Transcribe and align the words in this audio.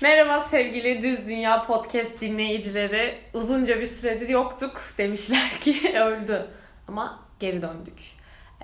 Merhaba 0.00 0.40
sevgili 0.40 1.00
Düz 1.02 1.26
Dünya 1.28 1.66
Podcast 1.66 2.20
dinleyicileri. 2.20 3.18
Uzunca 3.34 3.80
bir 3.80 3.86
süredir 3.86 4.28
yoktuk. 4.28 4.80
Demişler 4.98 5.50
ki 5.60 5.92
öldü. 6.00 6.46
Ama 6.88 7.18
geri 7.40 7.62
döndük. 7.62 7.98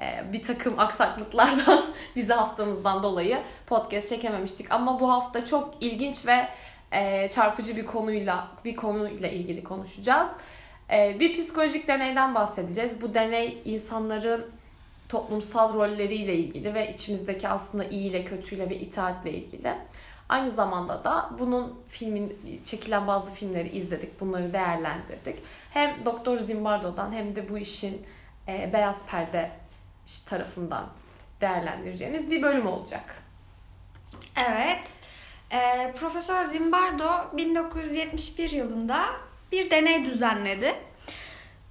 Ee, 0.00 0.32
bir 0.32 0.42
takım 0.42 0.78
aksaklıklardan 0.78 1.84
bizi 2.16 2.32
haftamızdan 2.32 3.02
dolayı 3.02 3.42
podcast 3.66 4.08
çekememiştik. 4.08 4.72
Ama 4.72 5.00
bu 5.00 5.12
hafta 5.12 5.46
çok 5.46 5.74
ilginç 5.80 6.26
ve 6.26 6.48
e, 6.94 7.28
çarpıcı 7.28 7.76
bir 7.76 7.86
konuyla 7.86 8.48
bir 8.64 8.76
konuyla 8.76 9.28
ilgili 9.28 9.64
konuşacağız. 9.64 10.30
E, 10.90 11.20
bir 11.20 11.34
psikolojik 11.34 11.88
deneyden 11.88 12.34
bahsedeceğiz. 12.34 13.02
Bu 13.02 13.14
deney 13.14 13.62
insanların 13.64 14.46
toplumsal 15.08 15.74
rolleriyle 15.74 16.34
ilgili 16.34 16.74
ve 16.74 16.92
içimizdeki 16.92 17.48
aslında 17.48 17.84
iyi 17.84 18.10
ile 18.10 18.24
kötüyle 18.24 18.70
ve 18.70 18.76
itaatle 18.76 19.32
ilgili. 19.32 19.74
Aynı 20.28 20.50
zamanda 20.50 21.04
da 21.04 21.30
bunun 21.38 21.80
filmin 21.88 22.38
çekilen 22.64 23.06
bazı 23.06 23.32
filmleri 23.32 23.68
izledik. 23.68 24.20
Bunları 24.20 24.52
değerlendirdik. 24.52 25.38
Hem 25.70 26.04
Doktor 26.04 26.38
Zimbardo'dan 26.38 27.12
hem 27.12 27.36
de 27.36 27.48
bu 27.48 27.58
işin 27.58 28.02
e, 28.48 28.70
beyaz 28.72 28.98
perde 29.06 29.50
tarafından 30.26 30.86
değerlendireceğimiz 31.40 32.30
bir 32.30 32.42
bölüm 32.42 32.66
olacak. 32.66 33.22
Evet. 34.36 34.90
Ee, 35.54 35.92
Profesör 36.00 36.44
Zimbardo 36.44 37.10
1971 37.32 38.50
yılında 38.50 39.04
bir 39.52 39.70
deney 39.70 40.06
düzenledi. 40.06 40.74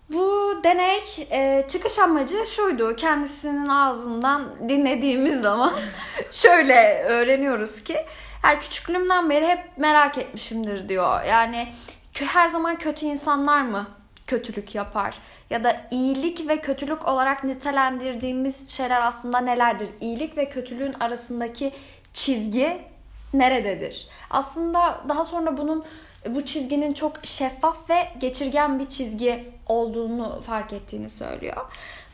Bu 0.09 0.55
deney 0.63 1.01
e, 1.31 1.67
çıkış 1.67 1.99
amacı 1.99 2.45
şuydu. 2.45 2.95
Kendisinin 2.95 3.65
ağzından 3.65 4.69
dinlediğimiz 4.69 5.41
zaman 5.41 5.73
şöyle 6.31 7.03
öğreniyoruz 7.03 7.83
ki 7.83 7.97
yani 8.43 8.59
küçüklüğümden 8.59 9.29
beri 9.29 9.47
hep 9.47 9.77
merak 9.77 10.17
etmişimdir 10.17 10.89
diyor. 10.89 11.23
Yani 11.23 11.73
her 12.13 12.49
zaman 12.49 12.77
kötü 12.77 13.05
insanlar 13.05 13.61
mı 13.61 13.87
kötülük 14.27 14.75
yapar? 14.75 15.17
Ya 15.49 15.63
da 15.63 15.75
iyilik 15.91 16.47
ve 16.47 16.61
kötülük 16.61 17.07
olarak 17.07 17.43
nitelendirdiğimiz 17.43 18.69
şeyler 18.69 19.01
aslında 19.01 19.39
nelerdir? 19.39 19.87
İyilik 20.01 20.37
ve 20.37 20.49
kötülüğün 20.49 20.93
arasındaki 20.99 21.71
çizgi 22.13 22.92
nerededir? 23.33 24.07
Aslında 24.29 25.01
daha 25.09 25.25
sonra 25.25 25.57
bunun 25.57 25.85
bu 26.29 26.45
çizginin 26.45 26.93
çok 26.93 27.13
şeffaf 27.23 27.89
ve 27.89 28.07
geçirgen 28.19 28.79
bir 28.79 28.89
çizgi 28.89 29.51
olduğunu 29.67 30.41
fark 30.41 30.73
ettiğini 30.73 31.09
söylüyor. 31.09 31.65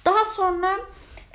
Daha 0.05 0.25
sonra 0.25 0.75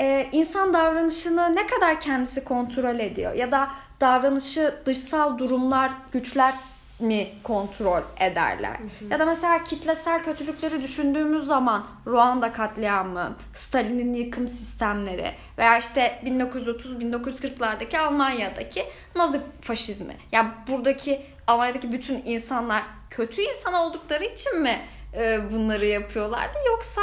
e, 0.01 0.29
insan 0.33 0.75
davranışını 0.75 1.57
ne 1.57 1.67
kadar 1.67 2.01
kendisi 2.01 2.45
kontrol 2.45 2.99
ediyor 2.99 3.35
ya 3.35 3.53
da 3.53 3.71
davranışı 4.01 4.75
dışsal 4.87 5.39
durumlar, 5.39 5.93
güçler 6.13 6.55
mi 6.99 7.29
kontrol 7.43 8.03
ederler? 8.21 8.77
Ya 9.11 9.19
da 9.19 9.25
mesela 9.25 9.65
kitlesel 9.65 10.25
kötülükleri 10.25 10.83
düşündüğümüz 10.83 11.47
zaman 11.47 11.87
Ruanda 12.07 12.53
katliamı, 12.53 13.37
Stalin'in 13.55 14.15
yıkım 14.15 14.49
sistemleri 14.49 15.31
veya 15.59 15.79
işte 15.79 16.21
1930-1940'lardaki 16.25 17.99
Almanya'daki 17.99 18.85
Nazi 19.17 19.41
faşizmi. 19.61 20.17
Yani 20.33 20.49
buradaki 20.69 21.23
Almanya'daki 21.47 21.93
bütün 21.93 22.23
insanlar 22.25 22.83
kötü 23.11 23.43
insan 23.43 23.75
oldukları 23.75 24.25
için 24.25 24.63
mi 24.63 24.79
e, 25.15 25.53
bunları 25.53 25.87
yapıyorlardı 25.87 26.59
yoksa 26.67 27.03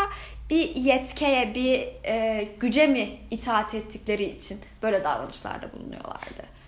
bir 0.50 0.76
yetkeye, 0.76 1.56
bir 1.56 1.88
e, 2.06 2.48
güce 2.60 2.88
mi 2.88 3.10
itaat 3.32 3.76
ettikleri 3.76 4.24
için 4.24 4.60
böyle 4.84 5.04
davranışlarda 5.04 5.74
bulunuyorlardı? 5.74 6.61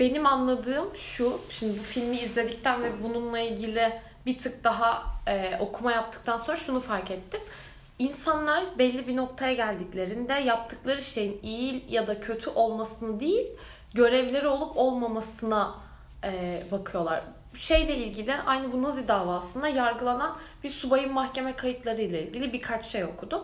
Benim 0.00 0.26
anladığım 0.26 0.96
şu, 0.96 1.40
şimdi 1.50 1.78
bu 1.78 1.82
filmi 1.82 2.18
izledikten 2.18 2.82
ve 2.82 3.02
bununla 3.02 3.38
ilgili 3.38 3.92
bir 4.26 4.38
tık 4.38 4.64
daha 4.64 5.04
e, 5.26 5.56
okuma 5.60 5.92
yaptıktan 5.92 6.38
sonra 6.38 6.56
şunu 6.56 6.80
fark 6.80 7.10
ettim. 7.10 7.40
İnsanlar 7.98 8.78
belli 8.78 9.08
bir 9.08 9.16
noktaya 9.16 9.52
geldiklerinde 9.52 10.32
yaptıkları 10.32 11.02
şeyin 11.02 11.40
iyi 11.42 11.84
ya 11.88 12.06
da 12.06 12.20
kötü 12.20 12.50
olmasını 12.50 13.20
değil, 13.20 13.46
görevleri 13.94 14.48
olup 14.48 14.76
olmamasına 14.76 15.74
e, 16.24 16.62
bakıyorlar. 16.70 17.22
Şeyle 17.54 17.96
ilgili 17.96 18.34
aynı 18.34 18.72
bu 18.72 18.82
Nazi 18.82 19.08
davasında 19.08 19.68
yargılanan 19.68 20.36
bir 20.64 20.68
subayın 20.68 21.12
mahkeme 21.12 21.56
kayıtları 21.56 22.02
ile 22.02 22.22
ilgili 22.22 22.52
birkaç 22.52 22.84
şey 22.84 23.04
okudum. 23.04 23.42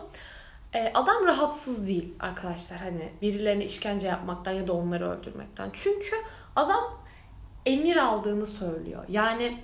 E, 0.73 0.91
adam 0.93 1.25
rahatsız 1.25 1.87
değil 1.87 2.13
arkadaşlar 2.19 2.79
hani 2.79 3.09
birilerine 3.21 3.65
işkence 3.65 4.07
yapmaktan 4.07 4.51
ya 4.51 4.67
da 4.67 4.73
onları 4.73 5.09
öldürmekten. 5.09 5.69
Çünkü 5.73 6.15
adam 6.55 6.83
emir 7.65 7.97
aldığını 7.97 8.45
söylüyor. 8.45 9.03
Yani 9.09 9.63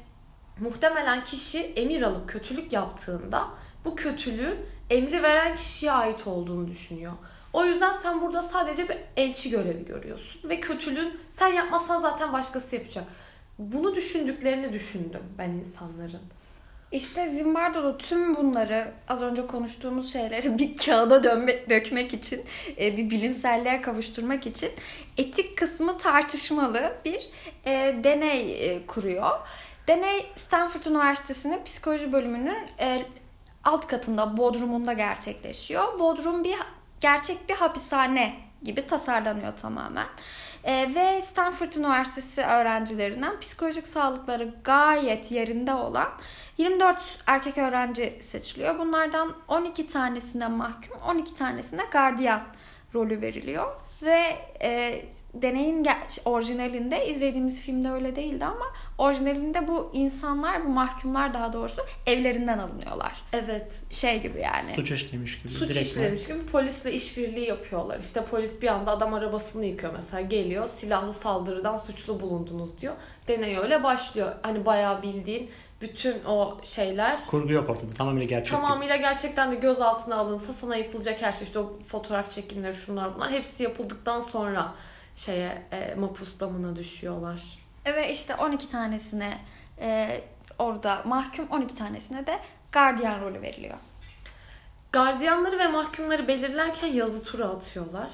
muhtemelen 0.60 1.24
kişi 1.24 1.60
emir 1.60 2.02
alıp 2.02 2.30
kötülük 2.30 2.74
yaptığında 2.74 3.48
bu 3.86 3.96
kötülüğün 3.96 4.58
emri 4.90 5.24
veren 5.24 5.56
kişiye 5.56 5.92
ait 5.92 6.28
olduğunu 6.28 6.68
düşünüyor. 6.68 7.14
O 7.54 7.66
yüzden 7.66 7.92
sen 7.92 8.22
burada 8.22 8.42
sadece 8.42 8.90
bir 8.90 8.98
elçi 9.18 9.50
görevi 9.50 9.86
görüyorsun 9.86 10.50
ve 10.50 10.60
kötülüğün 10.60 11.20
sen 11.36 11.48
yapmazsan 11.48 12.02
zaten 12.02 12.34
başkası 12.34 12.76
yapacak. 12.76 13.06
Bunu 13.60 13.96
düşündüklerini 13.96 14.74
düşündüm 14.74 15.24
ben 15.38 15.50
insanların. 15.50 16.22
İşte 16.94 17.28
Zimbardo'da 17.28 17.98
tüm 17.98 18.36
bunları 18.36 18.92
az 19.08 19.22
önce 19.22 19.48
konuştuğumuz 19.48 20.14
şeyleri 20.14 20.58
bir 20.58 20.78
kağıda 20.78 21.24
dönmek, 21.24 21.70
dökmek 21.70 22.14
için, 22.14 22.42
e, 22.80 22.98
bir 22.98 23.10
bilimselliğe 23.10 23.82
kavuşturmak 23.82 24.48
için 24.48 24.72
etik 25.18 25.58
kısmı 25.58 25.98
tartışmalı 25.98 26.94
bir 27.06 27.30
e, 27.66 27.96
deney 28.04 28.70
e, 28.70 28.86
kuruyor. 28.86 29.40
Deney 29.88 30.26
Stanford 30.36 30.84
Üniversitesi'nin 30.84 31.64
psikoloji 31.64 32.12
bölümünün 32.12 32.58
e, 32.80 33.06
alt 33.64 33.88
katında, 33.88 34.38
bodrumunda 34.38 34.94
gerçekleşiyor. 34.94 36.00
Bodrum 36.00 36.44
bir 36.44 36.56
gerçek 37.00 37.50
bir 37.50 37.56
hapishane 37.56 38.36
gibi 38.64 38.88
tasarlanıyor 38.88 39.58
tamamen. 39.58 40.08
E, 40.64 40.96
ve 40.96 41.22
Stanford 41.22 41.74
Üniversitesi 41.74 42.42
öğrencilerinden 42.42 43.40
psikolojik 43.40 43.88
sağlıkları 43.88 44.54
gayet 44.64 45.32
yerinde 45.32 45.74
olan 45.74 46.10
24 46.58 47.20
erkek 47.28 47.58
öğrenci 47.58 48.18
seçiliyor. 48.22 48.80
Bunlardan 48.80 49.34
12 49.48 49.88
tanesine 49.88 50.48
mahkum, 50.48 50.98
12 51.08 51.36
tanesine 51.36 51.82
gardiyan 51.92 52.42
rolü 52.94 53.22
veriliyor. 53.22 53.83
Ve 54.04 54.38
e, 54.62 55.02
deneyin 55.34 55.88
orijinalinde 56.26 57.08
izlediğimiz 57.08 57.62
filmde 57.62 57.92
öyle 57.92 58.16
değildi 58.16 58.46
ama 58.46 58.66
orijinalinde 58.98 59.68
bu 59.68 59.92
insanlar, 59.94 60.66
bu 60.66 60.70
mahkumlar 60.70 61.34
daha 61.34 61.54
doğrusu 61.54 61.82
evlerinden 62.06 62.58
alınıyorlar. 62.58 63.14
Evet. 63.34 63.82
Şey 63.90 64.22
gibi 64.22 64.42
yani. 64.42 64.76
Suç 64.76 64.92
işlemiş 64.92 65.42
gibi. 65.42 65.54
Suç 65.54 65.70
direkt 65.70 65.88
işlemiş 65.88 66.28
gibi 66.28 66.46
polisle 66.46 66.94
işbirliği 66.94 67.48
yapıyorlar. 67.48 68.00
İşte 68.00 68.26
polis 68.26 68.62
bir 68.62 68.68
anda 68.68 68.92
adam 68.92 69.14
arabasını 69.14 69.66
yıkıyor 69.66 69.94
mesela 69.94 70.22
geliyor 70.22 70.70
silahlı 70.78 71.14
saldırıdan 71.14 71.78
suçlu 71.78 72.22
bulundunuz 72.22 72.82
diyor. 72.82 72.94
Deney 73.28 73.58
öyle 73.58 73.84
başlıyor. 73.84 74.32
Hani 74.42 74.66
bayağı 74.66 75.02
bildiğin 75.02 75.50
bütün 75.84 76.24
o 76.26 76.58
şeyler 76.64 77.20
Kurgu 77.26 77.54
yok 77.54 77.70
ortada. 77.70 77.90
Tamamıyla 77.90 78.26
gerçek. 78.26 78.52
tamamıyla 78.52 78.96
gerçekten 78.96 79.52
de 79.52 79.56
gözaltına 79.56 80.16
alınsa 80.16 80.54
sana 80.54 80.76
yapılacak 80.76 81.22
her 81.22 81.32
şey 81.34 81.48
işte 81.48 81.60
o 81.60 81.80
fotoğraf 81.88 82.32
çekimleri 82.32 82.76
şunlar 82.76 83.16
bunlar 83.16 83.32
hepsi 83.32 83.64
yapıldıktan 83.64 84.20
sonra 84.22 84.74
şeye 85.16 85.62
e, 85.72 85.96
mapus 85.96 86.40
damına 86.40 86.76
düşüyorlar. 86.76 87.44
Ve 87.86 88.12
işte 88.12 88.36
12 88.36 88.70
tanesine 88.70 89.38
e, 89.82 90.22
orada 90.60 91.02
mahkum 91.06 91.48
12 91.52 91.76
tanesine 91.76 92.28
de 92.28 92.40
gardiyan 92.72 93.22
rolü 93.22 93.42
veriliyor. 93.42 93.78
Gardiyanları 94.92 95.60
ve 95.60 95.68
mahkumları 95.68 96.28
belirlerken 96.28 96.88
yazı 96.88 97.24
tura 97.24 97.46
atıyorlar. 97.46 98.12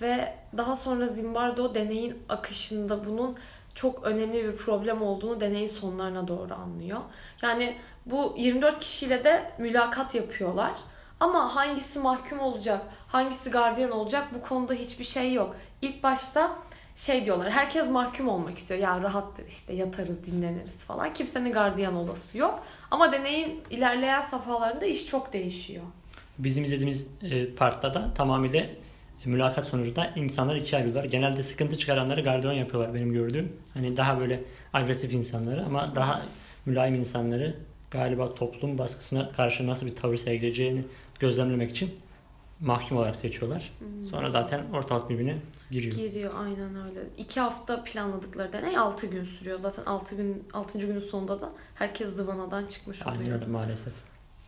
Ve 0.00 0.34
daha 0.56 0.76
sonra 0.76 1.06
Zimbardo 1.06 1.74
deneyin 1.74 2.22
akışında 2.28 3.06
bunun 3.06 3.38
çok 3.78 4.04
önemli 4.04 4.44
bir 4.44 4.56
problem 4.56 5.02
olduğunu 5.02 5.40
deneyin 5.40 5.66
sonlarına 5.66 6.28
doğru 6.28 6.54
anlıyor. 6.54 7.00
Yani 7.42 7.76
bu 8.06 8.34
24 8.38 8.80
kişiyle 8.80 9.24
de 9.24 9.50
mülakat 9.58 10.14
yapıyorlar. 10.14 10.72
Ama 11.20 11.56
hangisi 11.56 11.98
mahkum 11.98 12.40
olacak, 12.40 12.82
hangisi 13.08 13.50
gardiyan 13.50 13.90
olacak 13.90 14.28
bu 14.34 14.48
konuda 14.48 14.74
hiçbir 14.74 15.04
şey 15.04 15.32
yok. 15.32 15.56
İlk 15.82 16.02
başta 16.02 16.56
şey 16.96 17.24
diyorlar, 17.24 17.50
herkes 17.50 17.88
mahkum 17.88 18.28
olmak 18.28 18.58
istiyor. 18.58 18.80
Ya 18.80 19.00
rahattır 19.02 19.46
işte 19.46 19.72
yatarız, 19.72 20.26
dinleniriz 20.26 20.78
falan. 20.78 21.12
Kimsenin 21.12 21.52
gardiyan 21.52 21.94
olası 21.94 22.38
yok. 22.38 22.62
Ama 22.90 23.12
deneyin 23.12 23.62
ilerleyen 23.70 24.20
safhalarında 24.20 24.86
iş 24.86 25.06
çok 25.06 25.32
değişiyor. 25.32 25.84
Bizim 26.38 26.64
izlediğimiz 26.64 27.08
e, 27.22 27.54
partta 27.54 27.94
da 27.94 28.14
tamamıyla 28.14 28.66
mülakat 29.24 29.64
sonucunda 29.64 30.10
insanlar 30.16 30.56
ikiye 30.56 30.80
ayrılıyorlar. 30.80 31.10
Genelde 31.10 31.42
sıkıntı 31.42 31.78
çıkaranları 31.78 32.20
gardiyan 32.20 32.52
yapıyorlar 32.52 32.94
benim 32.94 33.12
gördüğüm. 33.12 33.52
Hani 33.74 33.96
daha 33.96 34.20
böyle 34.20 34.42
agresif 34.72 35.12
insanları 35.12 35.64
ama 35.64 35.96
daha 35.96 36.22
mülayim 36.66 36.94
insanları 36.94 37.54
galiba 37.90 38.34
toplum 38.34 38.78
baskısına 38.78 39.32
karşı 39.32 39.66
nasıl 39.66 39.86
bir 39.86 39.96
tavır 39.96 40.16
sergileyeceğini 40.16 40.84
gözlemlemek 41.20 41.70
için 41.70 41.90
mahkum 42.60 42.98
olarak 42.98 43.16
seçiyorlar. 43.16 43.72
Sonra 44.10 44.30
zaten 44.30 44.60
ortalık 44.72 45.10
birbirine 45.10 45.36
giriyor. 45.70 45.94
Giriyor 45.94 46.32
aynen 46.36 46.86
öyle. 46.88 47.00
İki 47.16 47.40
hafta 47.40 47.84
planladıkları 47.84 48.52
deney 48.52 48.78
6 48.78 49.06
gün 49.06 49.24
sürüyor. 49.24 49.58
Zaten 49.58 49.84
6 49.84 50.16
gün 50.16 50.44
6. 50.52 50.78
günün 50.78 51.00
sonunda 51.00 51.40
da 51.40 51.52
herkes 51.74 52.18
divanadan 52.18 52.66
çıkmış 52.66 53.02
oluyor. 53.02 53.16
Aynen 53.16 53.32
öyle 53.32 53.46
maalesef. 53.46 53.92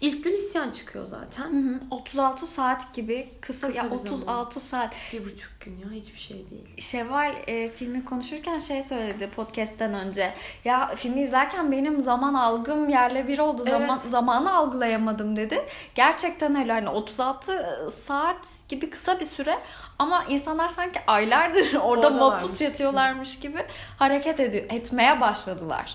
İlk 0.00 0.24
gün 0.24 0.32
isyan 0.36 0.70
çıkıyor 0.70 1.06
zaten. 1.06 1.44
Hı 1.44 1.74
hı. 1.74 1.80
36 1.90 2.46
saat 2.46 2.94
gibi 2.94 3.28
kısa, 3.40 3.66
Kısa 3.66 3.78
ya 3.78 3.90
bir 3.90 3.96
zaman. 3.96 4.14
36 4.14 4.60
saat. 4.60 4.94
Bir 5.12 5.24
buçuk 5.24 5.60
gün 5.60 5.78
ya 5.78 5.90
hiçbir 5.90 6.18
şey 6.18 6.50
değil. 6.50 6.68
Şevval 6.78 7.34
e, 7.46 7.68
filmi 7.68 8.04
konuşurken 8.04 8.58
şey 8.58 8.82
söyledi 8.82 9.30
podcast'ten 9.36 9.94
önce. 9.94 10.32
Ya 10.64 10.94
filmi 10.96 11.20
izlerken 11.22 11.72
benim 11.72 12.00
zaman 12.00 12.34
algım 12.34 12.88
yerle 12.88 13.28
bir 13.28 13.38
oldu. 13.38 13.62
Zaman 13.64 13.98
Evet. 14.02 14.10
zamanı 14.10 14.54
algılayamadım 14.54 15.36
dedi. 15.36 15.66
Gerçekten 15.94 16.54
öyle 16.60 16.72
hani 16.72 16.88
36 16.88 17.90
saat 17.90 18.48
gibi 18.68 18.90
kısa 18.90 19.20
bir 19.20 19.26
süre 19.26 19.58
ama 19.98 20.24
insanlar 20.28 20.68
sanki 20.68 21.00
aylardır 21.06 21.74
orada 21.82 22.10
mapus 22.10 22.60
yatıyorlarmış 22.60 23.38
gibi 23.38 23.66
hareket 23.98 24.40
ediyor 24.40 24.64
etmeye 24.70 25.20
başladılar. 25.20 25.94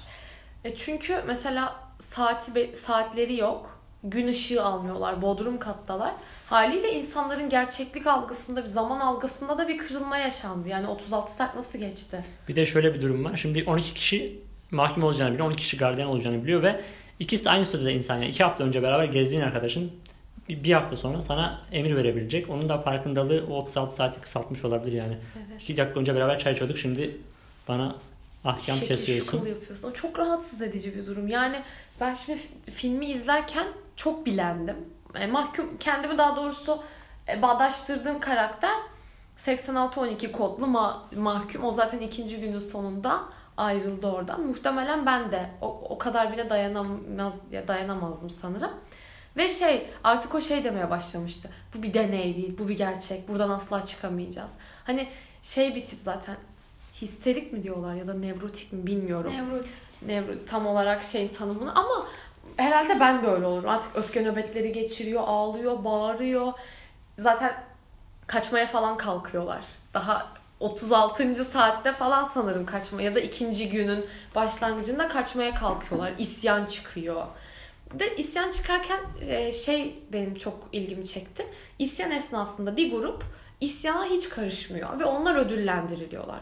E 0.64 0.76
çünkü 0.76 1.24
mesela 1.28 1.76
saati 2.00 2.76
saatleri 2.78 3.38
yok. 3.38 3.75
Gün 4.10 4.28
ışığı 4.28 4.64
almıyorlar. 4.64 5.22
Bodrum 5.22 5.60
kattalar. 5.60 6.14
Haliyle 6.50 6.94
insanların 6.94 7.50
gerçeklik 7.50 8.08
algısında, 8.08 8.64
bir 8.64 8.70
zaman 8.70 9.00
algısında 9.00 9.58
da 9.58 9.68
bir 9.68 9.78
kırılma 9.78 10.18
yaşandı. 10.18 10.68
Yani 10.70 10.88
36 10.88 11.34
saat 11.34 11.56
nasıl 11.56 11.80
geçti? 11.80 12.24
Bir 12.48 12.56
de 12.56 12.66
şöyle 12.66 12.94
bir 12.94 13.02
durum 13.02 13.26
var. 13.26 13.36
Şimdi 13.36 13.64
12 13.68 13.94
kişi 13.94 14.40
mahkum 14.72 15.04
olacağını 15.04 15.32
biliyor, 15.34 15.48
12 15.48 15.58
kişi 15.64 15.78
gardiyan 15.78 16.10
olacağını 16.10 16.44
biliyor 16.44 16.64
ve 16.64 16.82
ikisi 17.20 17.46
de 17.46 17.50
aynı 17.50 17.66
statüde 17.66 17.94
insan. 17.94 18.16
Yani 18.16 18.28
iki 18.28 18.44
hafta 18.44 18.64
önce 18.64 18.84
beraber 18.84 19.06
gezdiğin 19.06 19.42
arkadaşın 19.42 19.92
bir 20.50 20.72
hafta 20.72 20.96
sonra 20.96 21.22
sana 21.22 21.62
emir 21.72 21.96
verebilecek. 21.96 22.50
Onun 22.50 22.70
da 22.70 22.78
farkındalığı 22.82 23.44
o 23.50 23.54
36 23.62 23.96
saati 23.96 24.22
kısaltmış 24.22 24.66
olabilir 24.66 24.94
yani. 24.98 25.18
Evet. 25.38 25.62
İki 25.62 25.78
dakika 25.78 26.00
önce 26.00 26.16
beraber 26.16 26.40
çay 26.40 26.54
içiyorduk 26.54 26.78
şimdi 26.78 27.18
bana 27.68 27.96
ahkam 28.46 28.76
Şekil 28.78 28.88
kesiyorsun. 28.88 29.32
şukul 29.32 29.48
yapıyorsun. 29.48 29.88
O 29.90 29.94
çok 29.94 30.20
rahatsız 30.20 30.62
edici 30.62 30.96
bir 30.96 31.06
durum. 31.06 31.28
Yani 31.28 31.62
ben 32.02 32.14
şimdi 32.14 32.40
fi- 32.40 32.72
filmi 32.72 33.06
izlerken 33.06 33.68
çok 33.96 34.26
bilendim. 34.26 34.76
E, 35.16 35.28
mahkum 35.28 35.78
kendimi 35.80 36.18
daha 36.18 36.36
doğrusu 36.36 36.84
e, 37.30 37.42
bağdaştırdığım 37.42 38.20
karakter 38.20 38.76
86-12 39.46 40.32
kodlu 40.32 40.66
ma- 40.66 41.16
mahkum. 41.16 41.64
O 41.64 41.72
zaten 41.72 42.00
ikinci 42.00 42.40
günün 42.40 42.60
sonunda 42.60 43.24
ayrıldı 43.58 44.08
oradan. 44.08 44.42
Muhtemelen 44.42 45.06
ben 45.06 45.32
de 45.32 45.50
o, 45.62 45.68
o 45.90 45.98
kadar 45.98 46.34
bile 46.34 46.50
dayanamaz 46.50 47.34
ya 47.52 47.68
dayanamazdım 47.68 48.30
sanırım. 48.30 48.72
Ve 49.38 49.50
şey 49.50 49.90
artık 50.04 50.36
o 50.36 50.42
şey 50.42 50.64
demeye 50.64 50.90
başlamıştı. 50.90 51.50
Bu 51.76 51.84
bir 51.84 51.94
deney 51.94 52.36
değil, 52.38 52.58
bu 52.60 52.68
bir 52.68 52.78
gerçek. 52.78 53.28
Buradan 53.28 53.50
asla 53.50 53.86
çıkamayacağız. 53.86 54.52
Hani 54.84 55.08
şey 55.44 55.76
bir 55.76 55.86
tip 55.86 56.00
zaten 56.00 56.36
histerik 57.02 57.54
mi 57.54 57.64
diyorlar 57.64 57.94
ya 57.96 58.08
da 58.08 58.14
nevrotik 58.14 58.74
mi 58.74 58.88
bilmiyorum. 58.88 59.32
Nevro, 60.08 60.34
tam 60.48 60.68
olarak 60.68 61.04
şeyin 61.04 61.30
tanımını 61.30 61.76
ama 61.76 62.08
herhalde 62.58 63.00
ben 63.00 63.24
de 63.24 63.28
öyle 63.28 63.46
olurum. 63.46 63.70
Artık 63.70 63.96
öfke 63.96 64.24
nöbetleri 64.24 64.72
geçiriyor, 64.72 65.24
ağlıyor, 65.26 65.84
bağırıyor. 65.84 66.54
Zaten 67.18 67.54
kaçmaya 68.28 68.68
falan 68.68 68.98
kalkıyorlar. 68.98 69.62
Daha 69.94 70.28
36. 70.60 71.46
saatte 71.46 71.94
falan 71.94 72.30
sanırım 72.34 72.66
kaçma 72.66 73.02
ya 73.02 73.16
da 73.16 73.20
ikinci 73.20 73.70
günün 73.70 74.06
başlangıcında 74.36 75.08
kaçmaya 75.08 75.56
kalkıyorlar. 75.56 76.14
İsyan 76.18 76.66
çıkıyor. 76.66 77.26
De 77.94 78.16
isyan 78.18 78.52
çıkarken 78.52 79.00
e, 79.28 79.52
şey 79.54 80.00
benim 80.14 80.36
çok 80.36 80.70
ilgimi 80.72 81.06
çekti. 81.08 81.46
İsyan 81.80 82.12
esnasında 82.12 82.78
bir 82.78 82.92
grup 82.92 83.24
isyana 83.62 84.06
hiç 84.06 84.30
karışmıyor 84.30 85.00
ve 85.00 85.06
onlar 85.06 85.36
ödüllendiriliyorlar. 85.36 86.40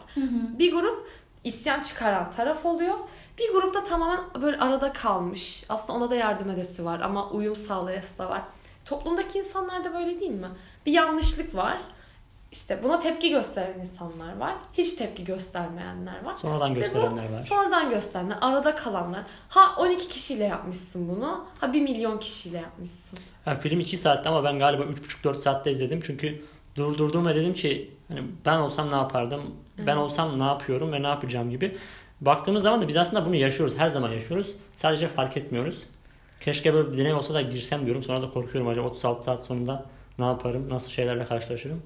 Bir 0.58 0.72
grup 0.72 1.08
isyan 1.44 1.82
çıkaran 1.82 2.30
taraf 2.30 2.66
oluyor. 2.66 2.98
Bir 3.38 3.52
grupta 3.52 3.84
tamamen 3.84 4.20
böyle 4.42 4.58
arada 4.58 4.92
kalmış. 4.92 5.64
Aslında 5.68 5.98
ona 5.98 6.10
da 6.10 6.14
yardım 6.14 6.50
edesi 6.50 6.84
var 6.84 7.00
ama 7.00 7.30
uyum 7.30 7.56
sağlayası 7.56 8.18
da 8.18 8.28
var. 8.30 8.42
Toplumdaki 8.84 9.38
insanlar 9.38 9.84
da 9.84 9.94
böyle 9.94 10.20
değil 10.20 10.30
mi? 10.30 10.48
Bir 10.86 10.92
yanlışlık 10.92 11.54
var. 11.54 11.78
İşte 12.52 12.80
buna 12.82 12.98
tepki 12.98 13.30
gösteren 13.30 13.80
insanlar 13.80 14.36
var. 14.36 14.54
Hiç 14.72 14.94
tepki 14.94 15.24
göstermeyenler 15.24 16.24
var. 16.24 16.36
Sonradan 16.36 16.74
gösterenler 16.74 17.32
var. 17.32 17.40
Sonradan 17.40 17.90
gösterenler, 17.90 18.38
arada 18.40 18.74
kalanlar. 18.74 19.22
Ha 19.48 19.82
12 19.82 20.08
kişiyle 20.08 20.44
yapmışsın 20.44 21.08
bunu. 21.08 21.44
Ha 21.60 21.72
1 21.72 21.80
milyon 21.80 22.18
kişiyle 22.18 22.56
yapmışsın. 22.56 23.18
Yani 23.46 23.60
film 23.60 23.80
2 23.80 23.96
saatte 23.96 24.28
ama 24.28 24.44
ben 24.44 24.58
galiba 24.58 24.82
3,5-4 24.82 25.38
saatte 25.38 25.72
izledim. 25.72 26.00
Çünkü 26.04 26.42
durdurdum 26.76 27.26
ve 27.26 27.34
dedim 27.34 27.54
ki 27.54 27.90
hani 28.08 28.22
ben 28.44 28.58
olsam 28.58 28.90
ne 28.90 28.96
yapardım? 28.96 29.42
Ben 29.78 29.96
olsam 29.96 30.40
ne 30.40 30.44
yapıyorum 30.44 30.92
ve 30.92 31.02
ne 31.02 31.06
yapacağım 31.06 31.50
gibi. 31.50 31.76
Baktığımız 32.24 32.62
zaman 32.62 32.82
da 32.82 32.88
biz 32.88 32.96
aslında 32.96 33.26
bunu 33.26 33.34
yaşıyoruz. 33.34 33.78
Her 33.78 33.90
zaman 33.90 34.12
yaşıyoruz. 34.12 34.54
Sadece 34.76 35.08
fark 35.08 35.36
etmiyoruz. 35.36 35.82
Keşke 36.40 36.74
böyle 36.74 36.92
bir 36.92 36.98
deney 36.98 37.14
olsa 37.14 37.34
da 37.34 37.42
girsem 37.42 37.86
diyorum. 37.86 38.02
Sonra 38.02 38.22
da 38.22 38.30
korkuyorum 38.30 38.68
acaba 38.70 38.86
36 38.88 39.24
saat 39.24 39.46
sonunda 39.46 39.86
ne 40.18 40.24
yaparım? 40.24 40.68
Nasıl 40.68 40.90
şeylerle 40.90 41.24
karşılaşırım? 41.24 41.82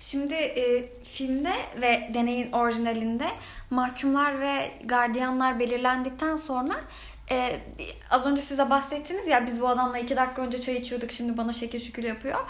Şimdi 0.00 0.34
e, 0.34 0.88
filmde 1.04 1.52
ve 1.80 2.10
deneyin 2.14 2.52
orijinalinde 2.52 3.26
mahkumlar 3.70 4.40
ve 4.40 4.70
gardiyanlar 4.84 5.58
belirlendikten 5.58 6.36
sonra 6.36 6.80
e, 7.30 7.60
az 8.10 8.26
önce 8.26 8.42
size 8.42 8.70
bahsettiniz 8.70 9.26
ya 9.26 9.46
biz 9.46 9.60
bu 9.60 9.68
adamla 9.68 9.98
iki 9.98 10.16
dakika 10.16 10.42
önce 10.42 10.60
çay 10.60 10.76
içiyorduk 10.76 11.12
şimdi 11.12 11.36
bana 11.36 11.52
şekil 11.52 11.80
şükür 11.80 12.02
yapıyor. 12.02 12.40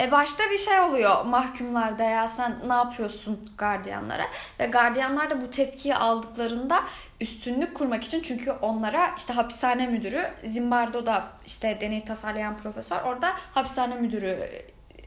E, 0.00 0.10
başta 0.10 0.44
bir 0.50 0.58
şey 0.58 0.80
oluyor 0.80 1.24
mahkumlarda 1.24 2.02
ya 2.02 2.28
sen 2.28 2.56
ne 2.66 2.72
yapıyorsun 2.72 3.50
gardiyanlara 3.58 4.24
ve 4.60 4.66
gardiyanlar 4.66 5.30
da 5.30 5.40
bu 5.40 5.50
tepkiyi 5.50 5.96
aldıklarında 5.96 6.80
üstünlük 7.20 7.74
kurmak 7.74 8.04
için 8.04 8.22
çünkü 8.22 8.50
onlara 8.50 9.10
işte 9.16 9.32
hapishane 9.32 9.86
müdürü 9.86 10.30
Zimbardo 10.44 11.06
da 11.06 11.24
işte 11.46 11.78
deney 11.80 12.04
tasarlayan 12.04 12.56
profesör 12.56 13.02
orada 13.02 13.32
hapishane 13.54 13.94
müdürü 13.94 14.50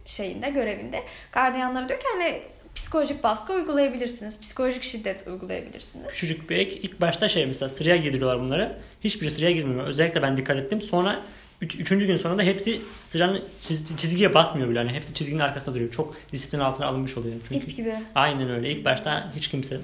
şeyinde 0.05 0.49
görevinde 0.49 1.03
gardiyanlara 1.31 1.89
diyor 1.89 1.99
ki 1.99 2.05
hani 2.13 2.41
psikolojik 2.83 3.23
baskı 3.23 3.53
uygulayabilirsiniz. 3.53 4.39
Psikolojik 4.41 4.83
şiddet 4.83 5.27
uygulayabilirsiniz. 5.27 6.07
Küçücük 6.07 6.49
bir 6.49 6.57
ek. 6.57 6.75
İlk 6.83 7.01
başta 7.01 7.27
şey 7.29 7.45
mesela 7.45 7.69
sıraya 7.69 7.95
girdiriyorlar 7.97 8.41
bunları. 8.41 8.77
Hiçbiri 9.03 9.31
sıraya 9.31 9.51
girmiyor. 9.51 9.87
Özellikle 9.87 10.21
ben 10.21 10.37
dikkat 10.37 10.57
ettim. 10.57 10.81
Sonra 10.81 11.19
üç, 11.61 11.75
üçüncü 11.75 12.05
gün 12.07 12.17
sonunda 12.17 12.43
hepsi 12.43 12.81
sıranın 12.97 13.41
çiz- 13.61 13.97
çizgiye 13.97 14.33
basmıyor 14.33 14.69
bile. 14.69 14.79
Yani 14.79 14.93
hepsi 14.93 15.13
çizginin 15.13 15.39
arkasında 15.39 15.75
duruyor. 15.75 15.91
Çok 15.91 16.15
disiplin 16.31 16.59
altına 16.59 16.85
alınmış 16.87 17.17
oluyor. 17.17 17.35
Çünkü 17.49 17.65
İp 17.65 17.77
gibi. 17.77 17.95
aynen 18.15 18.49
öyle. 18.49 18.69
İlk 18.71 18.85
başta 18.85 19.33
hiç 19.35 19.47
kimse 19.47 19.79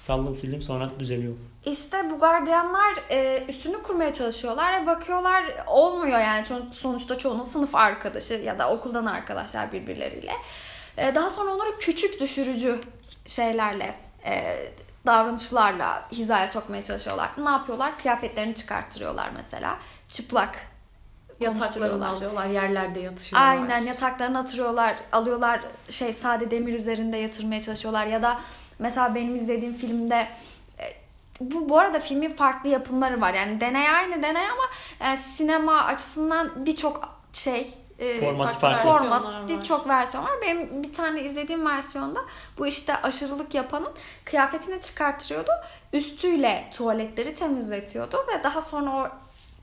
saldım 0.00 0.36
film 0.36 0.62
sonra 0.62 0.90
düzeliyor. 0.98 1.34
İşte 1.66 1.96
bu 2.10 2.18
gardiyanlar 2.20 2.94
e, 3.10 3.44
üstünlük 3.48 3.84
kurmaya 3.84 4.12
çalışıyorlar 4.12 4.82
ve 4.82 4.86
bakıyorlar 4.86 5.44
olmuyor 5.66 6.18
yani 6.20 6.46
sonuçta 6.72 7.18
çoğunun 7.18 7.42
sınıf 7.44 7.74
arkadaşı 7.74 8.34
ya 8.34 8.58
da 8.58 8.70
okuldan 8.70 9.06
arkadaşlar 9.06 9.72
birbirleriyle. 9.72 10.32
E, 10.96 11.14
daha 11.14 11.30
sonra 11.30 11.54
onları 11.54 11.78
küçük 11.78 12.20
düşürücü 12.20 12.80
şeylerle 13.26 13.94
e, 14.24 14.56
davranışlarla 15.06 16.08
hizaya 16.12 16.48
sokmaya 16.48 16.84
çalışıyorlar. 16.84 17.30
Ne 17.38 17.50
yapıyorlar? 17.50 17.98
Kıyafetlerini 17.98 18.54
çıkarttırıyorlar 18.54 19.30
mesela. 19.36 19.78
Çıplak 20.08 20.70
Yataklarını 21.40 22.08
alıyorlar, 22.08 22.46
yerlerde 22.46 23.00
yatıyorlar. 23.00 23.48
Aynen 23.48 23.78
yataklarını 23.78 24.38
atırıyorlar, 24.38 24.96
alıyorlar 25.12 25.60
şey 25.90 26.12
sade 26.12 26.50
demir 26.50 26.74
üzerinde 26.74 27.16
yatırmaya 27.16 27.62
çalışıyorlar 27.62 28.06
ya 28.06 28.22
da 28.22 28.40
mesela 28.78 29.14
benim 29.14 29.36
izlediğim 29.36 29.74
filmde 29.74 30.28
e, 30.78 30.84
bu 31.40 31.68
bu 31.68 31.78
arada 31.78 32.00
filmin 32.00 32.30
farklı 32.30 32.68
yapımları 32.68 33.20
var. 33.20 33.34
Yani 33.34 33.60
deney 33.60 33.88
aynı 33.90 34.22
deney 34.22 34.46
ama 34.50 34.62
e, 35.12 35.16
sinema 35.16 35.84
açısından 35.84 36.66
birçok 36.66 37.20
şey 37.32 37.74
e, 38.00 38.20
Formatı 38.20 38.58
farklı 38.58 38.90
format 38.90 39.26
var. 39.26 39.48
birçok 39.48 39.88
versiyon 39.88 40.24
var. 40.24 40.32
Benim 40.42 40.82
bir 40.82 40.92
tane 40.92 41.22
izlediğim 41.22 41.66
versiyonda 41.66 42.20
bu 42.58 42.66
işte 42.66 42.96
aşırılık 42.96 43.54
yapanın 43.54 43.92
kıyafetini 44.24 44.80
çıkartıyordu. 44.80 45.50
Üstüyle 45.92 46.70
tuvaletleri 46.76 47.34
temizletiyordu 47.34 48.16
ve 48.16 48.44
daha 48.44 48.62
sonra 48.62 48.90
o 48.90 49.08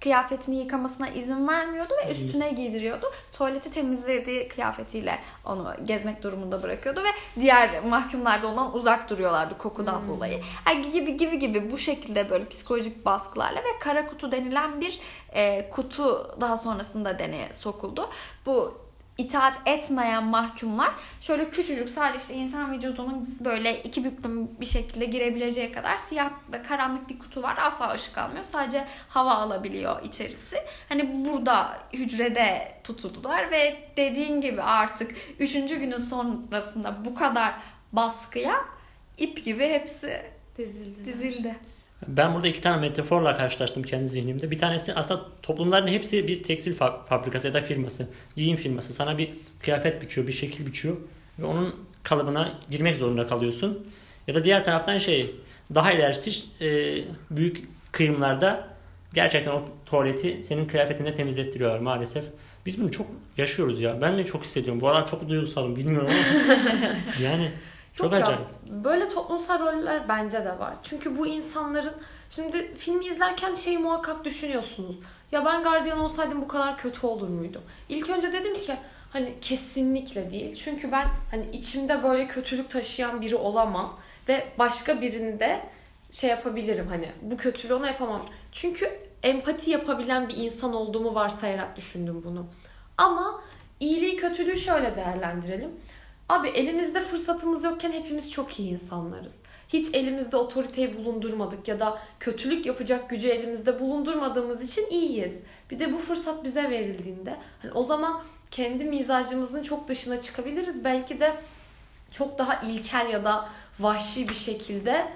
kıyafetini 0.01 0.55
yıkamasına 0.55 1.09
izin 1.09 1.47
vermiyordu 1.47 1.93
ve 2.05 2.11
üstüne 2.11 2.51
giydiriyordu. 2.51 3.05
Tuvaleti 3.31 3.71
temizlediği 3.71 4.47
kıyafetiyle 4.47 5.19
onu 5.45 5.73
gezmek 5.83 6.23
durumunda 6.23 6.63
bırakıyordu 6.63 6.99
ve 7.03 7.41
diğer 7.41 7.83
mahkumlar 7.83 8.43
da 8.43 8.47
ondan 8.47 8.75
uzak 8.75 9.09
duruyorlardı 9.09 9.57
kokudan 9.57 10.01
Hmm. 10.01 10.07
dolayı. 10.09 10.41
Yani 10.67 10.91
gibi 10.91 11.17
gibi 11.17 11.39
gibi 11.39 11.71
bu 11.71 11.77
şekilde 11.77 12.29
böyle 12.29 12.47
psikolojik 12.47 13.05
baskılarla 13.05 13.59
ve 13.59 13.79
kara 13.79 14.05
kutu 14.05 14.31
denilen 14.31 14.81
bir 14.81 14.99
e, 15.33 15.69
kutu 15.69 16.35
daha 16.41 16.57
sonrasında 16.57 17.19
deneye 17.19 17.53
sokuldu. 17.53 18.09
Bu 18.45 18.86
itaat 19.17 19.59
etmeyen 19.65 20.23
mahkumlar 20.23 20.91
şöyle 21.21 21.49
küçücük 21.49 21.89
sadece 21.89 22.17
işte 22.19 22.33
insan 22.33 22.73
vücudunun 22.73 23.37
böyle 23.39 23.83
iki 23.83 24.03
büklüm 24.03 24.59
bir 24.59 24.65
şekilde 24.65 25.05
girebileceği 25.05 25.71
kadar 25.71 25.97
siyah 25.97 26.31
ve 26.51 26.61
karanlık 26.63 27.09
bir 27.09 27.19
kutu 27.19 27.43
var. 27.43 27.57
Asla 27.61 27.93
ışık 27.93 28.17
almıyor. 28.17 28.45
Sadece 28.45 28.87
hava 29.09 29.31
alabiliyor 29.33 30.03
içerisi. 30.03 30.57
Hani 30.89 31.25
burada 31.25 31.77
hücrede 31.93 32.71
tutuldular 32.83 33.51
ve 33.51 33.89
dediğin 33.97 34.41
gibi 34.41 34.61
artık 34.61 35.15
üçüncü 35.39 35.75
günün 35.75 35.97
sonrasında 35.99 37.05
bu 37.05 37.15
kadar 37.15 37.53
baskıya 37.93 38.65
ip 39.17 39.45
gibi 39.45 39.63
hepsi 39.69 40.21
Dizildi. 40.57 41.05
dizildi. 41.05 41.55
Ben 42.07 42.33
burada 42.33 42.47
iki 42.47 42.61
tane 42.61 42.81
metaforla 42.81 43.37
karşılaştım 43.37 43.83
kendi 43.83 44.07
zihnimde. 44.07 44.51
Bir 44.51 44.57
tanesi 44.57 44.93
aslında 44.93 45.25
toplumların 45.41 45.87
hepsi 45.87 46.27
bir 46.27 46.43
tekstil 46.43 46.77
fa- 46.77 47.05
fabrikası 47.05 47.47
ya 47.47 47.53
da 47.53 47.61
firması, 47.61 48.07
giyim 48.35 48.57
firması. 48.57 48.93
Sana 48.93 49.17
bir 49.17 49.29
kıyafet 49.61 50.01
biçiyor, 50.01 50.27
bir 50.27 50.33
şekil 50.33 50.65
biçiyor 50.65 50.97
ve 51.39 51.45
onun 51.45 51.75
kalıbına 52.03 52.59
girmek 52.71 52.97
zorunda 52.97 53.27
kalıyorsun. 53.27 53.87
Ya 54.27 54.35
da 54.35 54.43
diğer 54.43 54.63
taraftan 54.63 54.97
şey, 54.97 55.35
daha 55.75 55.91
ilerisi 55.91 56.43
e, 56.61 56.97
büyük 57.31 57.63
kıyımlarda 57.91 58.67
gerçekten 59.13 59.51
o 59.51 59.65
tuvaleti 59.85 60.43
senin 60.43 60.65
kıyafetinde 60.65 61.15
temizlettiriyorlar 61.15 61.79
maalesef. 61.79 62.25
Biz 62.65 62.81
bunu 62.81 62.91
çok 62.91 63.07
yaşıyoruz 63.37 63.81
ya. 63.81 64.01
Ben 64.01 64.17
de 64.17 64.25
çok 64.25 64.43
hissediyorum. 64.43 64.81
Bu 64.81 64.87
aralar 64.87 65.07
çok 65.07 65.29
duygusalım 65.29 65.75
bilmiyorum 65.75 66.09
ama. 66.09 66.55
yani 67.23 67.51
çok 67.97 68.11
Yok 68.11 68.13
ya, 68.13 68.25
acayip. 68.25 68.47
böyle 68.69 69.09
toplumsal 69.09 69.59
roller 69.59 70.09
bence 70.09 70.45
de 70.45 70.59
var. 70.59 70.73
Çünkü 70.83 71.17
bu 71.17 71.27
insanların 71.27 71.93
şimdi 72.29 72.75
filmi 72.77 73.05
izlerken 73.05 73.53
şeyi 73.53 73.77
muhakkak 73.77 74.25
düşünüyorsunuz. 74.25 74.95
Ya 75.31 75.45
ben 75.45 75.63
gardiyan 75.63 75.99
olsaydım 75.99 76.41
bu 76.41 76.47
kadar 76.47 76.77
kötü 76.77 77.07
olur 77.07 77.27
muydum? 77.29 77.61
İlk 77.89 78.09
önce 78.09 78.33
dedim 78.33 78.59
ki 78.59 78.75
hani 79.13 79.33
kesinlikle 79.41 80.31
değil. 80.31 80.55
Çünkü 80.55 80.91
ben 80.91 81.07
hani 81.31 81.45
içimde 81.53 82.03
böyle 82.03 82.27
kötülük 82.27 82.69
taşıyan 82.69 83.21
biri 83.21 83.35
olamam 83.35 83.99
ve 84.29 84.47
başka 84.59 85.01
birini 85.01 85.39
de 85.39 85.61
şey 86.11 86.29
yapabilirim 86.29 86.87
hani 86.87 87.09
bu 87.21 87.37
kötülüğü 87.37 87.73
ona 87.73 87.87
yapamam. 87.87 88.21
Çünkü 88.51 88.99
empati 89.23 89.71
yapabilen 89.71 90.29
bir 90.29 90.37
insan 90.37 90.73
olduğumu 90.73 91.15
varsayarak 91.15 91.77
düşündüm 91.77 92.21
bunu. 92.25 92.45
Ama 92.97 93.41
iyiliği 93.79 94.15
kötülüğü 94.15 94.57
şöyle 94.57 94.95
değerlendirelim. 94.95 95.69
Abi 96.29 96.47
elimizde 96.47 97.01
fırsatımız 97.01 97.63
yokken 97.63 97.91
hepimiz 97.91 98.31
çok 98.31 98.59
iyi 98.59 98.71
insanlarız. 98.71 99.39
Hiç 99.67 99.95
elimizde 99.95 100.37
otoriteyi 100.37 100.97
bulundurmadık 100.97 101.67
ya 101.67 101.79
da 101.79 101.99
kötülük 102.19 102.65
yapacak 102.65 103.09
gücü 103.09 103.27
elimizde 103.27 103.79
bulundurmadığımız 103.79 104.63
için 104.63 104.87
iyiyiz. 104.89 105.35
Bir 105.71 105.79
de 105.79 105.93
bu 105.93 105.97
fırsat 105.97 106.43
bize 106.43 106.69
verildiğinde 106.69 107.37
hani 107.61 107.71
o 107.71 107.83
zaman 107.83 108.21
kendi 108.51 108.83
mizacımızın 108.83 109.63
çok 109.63 109.87
dışına 109.87 110.21
çıkabiliriz. 110.21 110.83
Belki 110.83 111.19
de 111.19 111.33
çok 112.11 112.39
daha 112.39 112.61
ilkel 112.61 113.09
ya 113.11 113.23
da 113.23 113.49
vahşi 113.79 114.29
bir 114.29 114.33
şekilde 114.33 115.07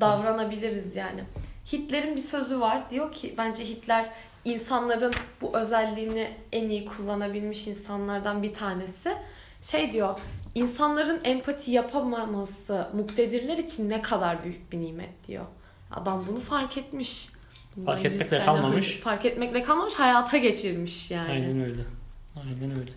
davranabiliriz 0.00 0.96
yani. 0.96 1.24
Hitler'in 1.72 2.16
bir 2.16 2.20
sözü 2.20 2.60
var. 2.60 2.90
Diyor 2.90 3.12
ki 3.12 3.34
bence 3.38 3.64
Hitler 3.64 4.10
insanların 4.44 5.14
bu 5.40 5.58
özelliğini 5.58 6.30
en 6.52 6.68
iyi 6.68 6.86
kullanabilmiş 6.86 7.66
insanlardan 7.66 8.42
bir 8.42 8.54
tanesi. 8.54 9.16
Şey 9.62 9.92
diyor, 9.92 10.20
insanların 10.58 11.20
empati 11.24 11.70
yapamaması 11.70 12.88
muktedirler 12.94 13.58
için 13.58 13.90
ne 13.90 14.02
kadar 14.02 14.44
büyük 14.44 14.72
bir 14.72 14.80
nimet 14.80 15.26
diyor. 15.28 15.44
Adam 15.90 16.24
bunu 16.28 16.40
fark 16.40 16.78
etmiş. 16.78 17.28
Bundan 17.76 17.92
Fark 17.92 18.04
100 18.04 18.12
etmekle 18.14 18.44
kalmamış. 18.44 18.76
önce- 18.92 19.00
Fark 19.00 19.24
etmekle 19.24 19.62
kalmamış, 19.62 19.94
hayata 19.94 20.36
geçirmiş 20.36 21.10
yani. 21.10 21.30
Aynen 21.30 21.60
öyle. 21.64 21.80
Aynen 22.36 22.78
öyle. 22.78 22.90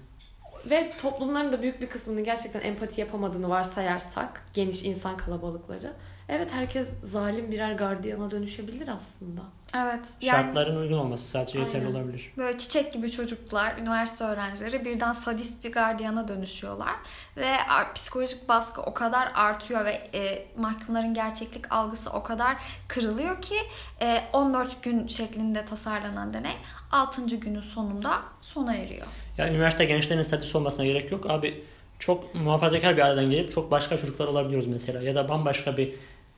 Ve 0.70 0.92
toplumların 1.02 1.52
da 1.52 1.62
büyük 1.62 1.82
bir 1.82 1.90
kısmının 1.90 2.24
gerçekten 2.24 2.62
empati 2.62 3.02
yapamadığını 3.02 3.50
varsayarsak, 3.50 4.46
geniş 4.54 4.84
insan 4.84 5.18
kalabalıkları, 5.18 5.94
evet 6.32 6.54
herkes 6.54 6.88
zalim 7.04 7.52
birer 7.52 7.72
gardiyana 7.74 8.32
dönüşebilir 8.32 8.88
aslında. 8.88 9.42
Evet. 9.76 10.10
Yani 10.22 10.44
Şartların 10.46 10.76
uygun 10.76 10.98
olması 10.98 11.26
sadece 11.26 11.60
yeterli 11.60 11.88
olabilir. 11.88 12.34
böyle 12.38 12.58
çiçek 12.58 12.94
gibi 12.94 13.12
çocuklar, 13.12 13.78
üniversite 13.78 14.24
öğrencileri 14.24 14.86
birden 14.86 15.12
sadist 15.14 15.64
bir 15.64 15.72
gardiyana 15.72 16.28
dönüşüyorlar. 16.28 16.96
Ve 17.38 17.52
psikolojik 17.96 18.50
baskı 18.50 18.82
o 18.82 18.94
kadar 18.94 19.32
artıyor 19.36 19.86
ve 19.86 19.92
e, 20.14 20.46
mahkumların 20.58 21.14
gerçeklik 21.14 21.74
algısı 21.74 22.10
o 22.10 22.24
kadar 22.24 22.58
kırılıyor 22.88 23.42
ki 23.42 23.56
e, 24.02 24.22
14 24.34 24.84
gün 24.84 25.08
şeklinde 25.08 25.66
tasarlanan 25.66 26.34
deney 26.34 26.56
6. 26.92 27.26
günün 27.38 27.62
sonunda 27.62 28.20
sona 28.42 28.76
eriyor. 28.76 29.06
Ya 29.38 29.48
üniversite 29.50 29.86
gençlerinin 29.86 30.24
statüsü 30.24 30.58
olmasına 30.58 30.86
gerek 30.86 31.12
yok. 31.12 31.30
Abi 31.30 31.64
çok 32.00 32.36
muhafazakar 32.36 32.98
bir 32.98 33.02
aileden 33.02 33.30
gelip 33.30 33.52
çok 33.52 33.72
başka 33.72 33.98
çocuklar 33.98 34.28
olabiliyoruz 34.28 34.68
mesela. 34.68 35.02
Ya 35.02 35.16
da 35.16 35.30
bambaşka 35.30 35.78
bir 35.78 35.94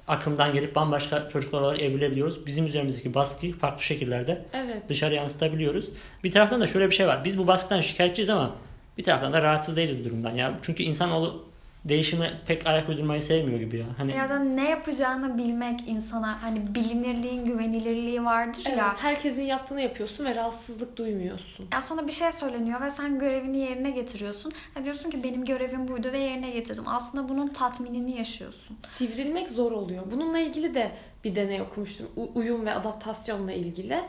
akımdan 0.07 0.53
gelip 0.53 0.75
bambaşka 0.75 1.29
çocuklar 1.29 1.62
olarak 1.62 1.81
evrilebiliyoruz. 1.81 2.45
Bizim 2.45 2.65
üzerimizdeki 2.65 3.13
baskıyı 3.13 3.53
farklı 3.57 3.83
şekillerde 3.83 4.45
Evet. 4.53 4.89
dışarı 4.89 5.13
yansıtabiliyoruz. 5.15 5.89
Bir 6.24 6.31
taraftan 6.31 6.62
da 6.62 6.67
şöyle 6.67 6.89
bir 6.89 6.95
şey 6.95 7.07
var. 7.07 7.24
Biz 7.25 7.38
bu 7.38 7.48
baskıdan 7.48 7.81
şikayetçiyiz 7.81 8.29
ama 8.29 8.55
bir 8.98 9.03
taraftan 9.03 9.33
da 9.33 9.41
rahatsız 9.41 9.77
değiliz 9.77 10.05
durumdan. 10.05 10.31
Ya 10.31 10.60
çünkü 10.62 10.83
insanoğlu 10.83 11.45
değişime 11.86 12.34
pek 12.48 12.68
ayak 12.68 12.90
uydurmayı 12.90 13.22
sevmiyor 13.24 13.60
gibi 13.60 13.78
ya. 13.78 13.86
Hani 13.98 14.13
Ya 14.16 14.30
da 14.30 14.40
ne 14.40 14.70
yapacağını 14.70 15.38
bilmek 15.38 15.80
insana 15.88 16.44
hani 16.44 16.75
bilinirliğin 16.75 17.46
güvenilirliği 17.46 18.25
vardır 18.25 18.63
Evet, 18.68 18.78
ya. 18.78 18.96
herkesin 18.98 19.42
yaptığını 19.42 19.82
yapıyorsun 19.82 20.25
ve 20.25 20.36
rahatsızlık 20.36 20.98
duymuyorsun. 20.98 21.66
Ya 21.74 21.82
sana 21.82 22.08
bir 22.08 22.12
şey 22.12 22.32
söyleniyor 22.32 22.82
ve 22.82 22.92
sen 22.92 23.20
görevini 23.20 23.58
yerine 23.58 23.92
getiriyorsun. 23.92 24.52
Ha 24.74 24.84
diyorsun 24.84 25.10
ki 25.10 25.24
benim 25.24 25.46
görevim 25.46 25.88
buydu 25.88 26.10
ve 26.12 26.18
yerine 26.20 26.50
getirdim. 26.52 26.84
Aslında 26.88 27.30
bunun 27.30 27.48
tatminini 27.48 28.18
yaşıyorsun. 28.18 28.78
Sivrilmek 28.98 29.50
zor 29.50 29.72
oluyor. 29.72 30.04
Bununla 30.12 30.40
ilgili 30.40 30.75
de 30.75 30.92
bir 31.24 31.36
deney 31.36 31.62
okumuştum. 31.62 32.08
U- 32.16 32.32
uyum 32.36 32.66
ve 32.66 32.74
adaptasyonla 32.74 33.52
ilgili. 33.54 34.02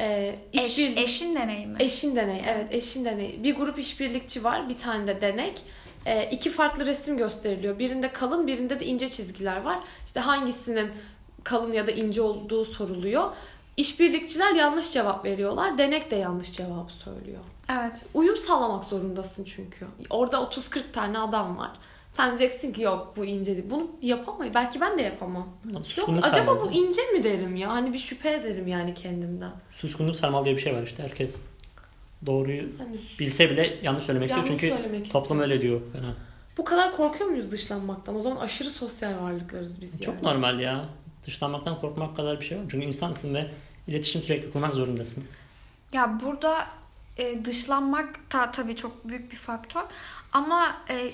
Ee, 0.00 0.34
Eş, 0.52 0.78
işbir- 0.78 1.02
eşin 1.02 1.34
deneyimi. 1.34 1.76
Eşin 1.80 2.16
deneyi, 2.16 2.42
evet 2.48 2.66
eşin 2.70 3.04
deneyi. 3.04 3.44
Bir 3.44 3.54
grup 3.56 3.78
işbirlikçi 3.78 4.44
var, 4.44 4.68
bir 4.68 4.78
tane 4.78 5.06
de 5.06 5.20
denek. 5.20 5.62
Ee, 6.06 6.28
iki 6.30 6.50
farklı 6.50 6.86
resim 6.86 7.16
gösteriliyor. 7.16 7.78
Birinde 7.78 8.12
kalın, 8.12 8.46
birinde 8.46 8.80
de 8.80 8.86
ince 8.86 9.08
çizgiler 9.08 9.62
var. 9.62 9.78
İşte 10.06 10.20
hangisinin 10.20 10.90
kalın 11.44 11.72
ya 11.72 11.86
da 11.86 11.90
ince 11.90 12.22
olduğu 12.22 12.64
soruluyor. 12.64 13.30
İşbirlikçiler 13.76 14.54
yanlış 14.54 14.90
cevap 14.92 15.24
veriyorlar. 15.24 15.78
Denek 15.78 16.10
de 16.10 16.16
yanlış 16.16 16.52
cevap 16.52 16.90
söylüyor. 16.90 17.40
Evet. 17.72 18.06
Uyum 18.14 18.36
sağlamak 18.36 18.84
zorundasın 18.84 19.44
çünkü. 19.44 19.86
Orada 20.10 20.36
30-40 20.36 20.80
tane 20.92 21.18
adam 21.18 21.58
var. 21.58 21.70
Sen 22.10 22.38
diyeceksin 22.38 22.72
ki 22.72 22.82
yok 22.82 23.12
bu 23.16 23.24
ince 23.24 23.52
değil. 23.56 23.70
Bunu 23.70 23.90
yapamayız. 24.02 24.54
Belki 24.54 24.80
ben 24.80 24.98
de 24.98 25.02
yapamam. 25.02 25.48
Yok 25.72 25.86
suskunluk 25.86 26.24
acaba 26.24 26.36
sarmalı. 26.46 26.60
bu 26.66 26.72
ince 26.72 27.02
mi 27.02 27.24
derim 27.24 27.56
ya? 27.56 27.68
Hani 27.68 27.92
bir 27.92 27.98
şüphe 27.98 28.30
ederim 28.32 28.66
yani 28.66 28.94
kendimden. 28.94 29.50
suskunluk 29.72 30.16
sarmal 30.16 30.44
diye 30.44 30.56
bir 30.56 30.60
şey 30.60 30.74
var 30.74 30.82
işte. 30.82 31.02
Herkes 31.02 31.36
doğruyu 32.26 32.62
Hani 32.78 32.96
bilse 33.18 33.50
bile 33.50 33.78
yanlış 33.82 34.04
söylemek 34.04 34.30
istiyor. 34.30 34.46
Yanlış 34.46 34.60
Çünkü 34.60 34.74
söylemek 34.74 35.12
toplum 35.12 35.38
istiyor. 35.38 35.42
öyle 35.42 35.60
diyor 35.62 35.80
falan. 35.92 36.14
Bu 36.58 36.64
kadar 36.64 36.96
korkuyor 36.96 37.30
muyuz 37.30 37.50
dışlanmaktan? 37.50 38.16
O 38.16 38.22
zaman 38.22 38.36
aşırı 38.36 38.70
sosyal 38.70 39.22
varlıklarız 39.22 39.80
biz 39.80 39.92
yani. 39.92 40.02
Çok 40.02 40.22
normal 40.22 40.60
ya. 40.60 40.84
Dışlanmaktan 41.26 41.80
korkmak 41.80 42.16
kadar 42.16 42.40
bir 42.40 42.44
şey 42.44 42.58
var. 42.58 42.64
Çünkü 42.70 42.86
insansın 42.86 43.34
ve 43.34 43.50
iletişim 43.88 44.22
sürekli 44.22 44.52
kurmak 44.52 44.74
zorundasın. 44.74 45.24
Ya 45.92 46.18
burada 46.24 46.66
e, 47.16 47.44
dışlanmak 47.44 48.32
da 48.32 48.50
tabii 48.50 48.76
çok 48.76 49.08
büyük 49.08 49.30
bir 49.32 49.36
faktör. 49.36 49.82
Ama 50.32 50.76
e, 50.88 51.10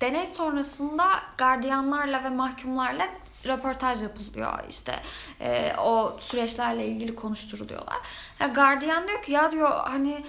deney 0.00 0.26
sonrasında 0.26 1.04
gardiyanlarla 1.38 2.24
ve 2.24 2.28
mahkumlarla 2.28 3.08
röportaj 3.46 4.02
yapılıyor. 4.02 4.52
İşte 4.68 4.92
e, 5.40 5.72
o 5.76 6.16
süreçlerle 6.20 6.86
ilgili 6.86 7.14
konuşturuluyorlar. 7.14 7.96
Ya 8.40 8.46
gardiyan 8.46 9.08
diyor 9.08 9.22
ki 9.22 9.32
ya 9.32 9.52
diyor 9.52 9.70
hani 9.84 10.24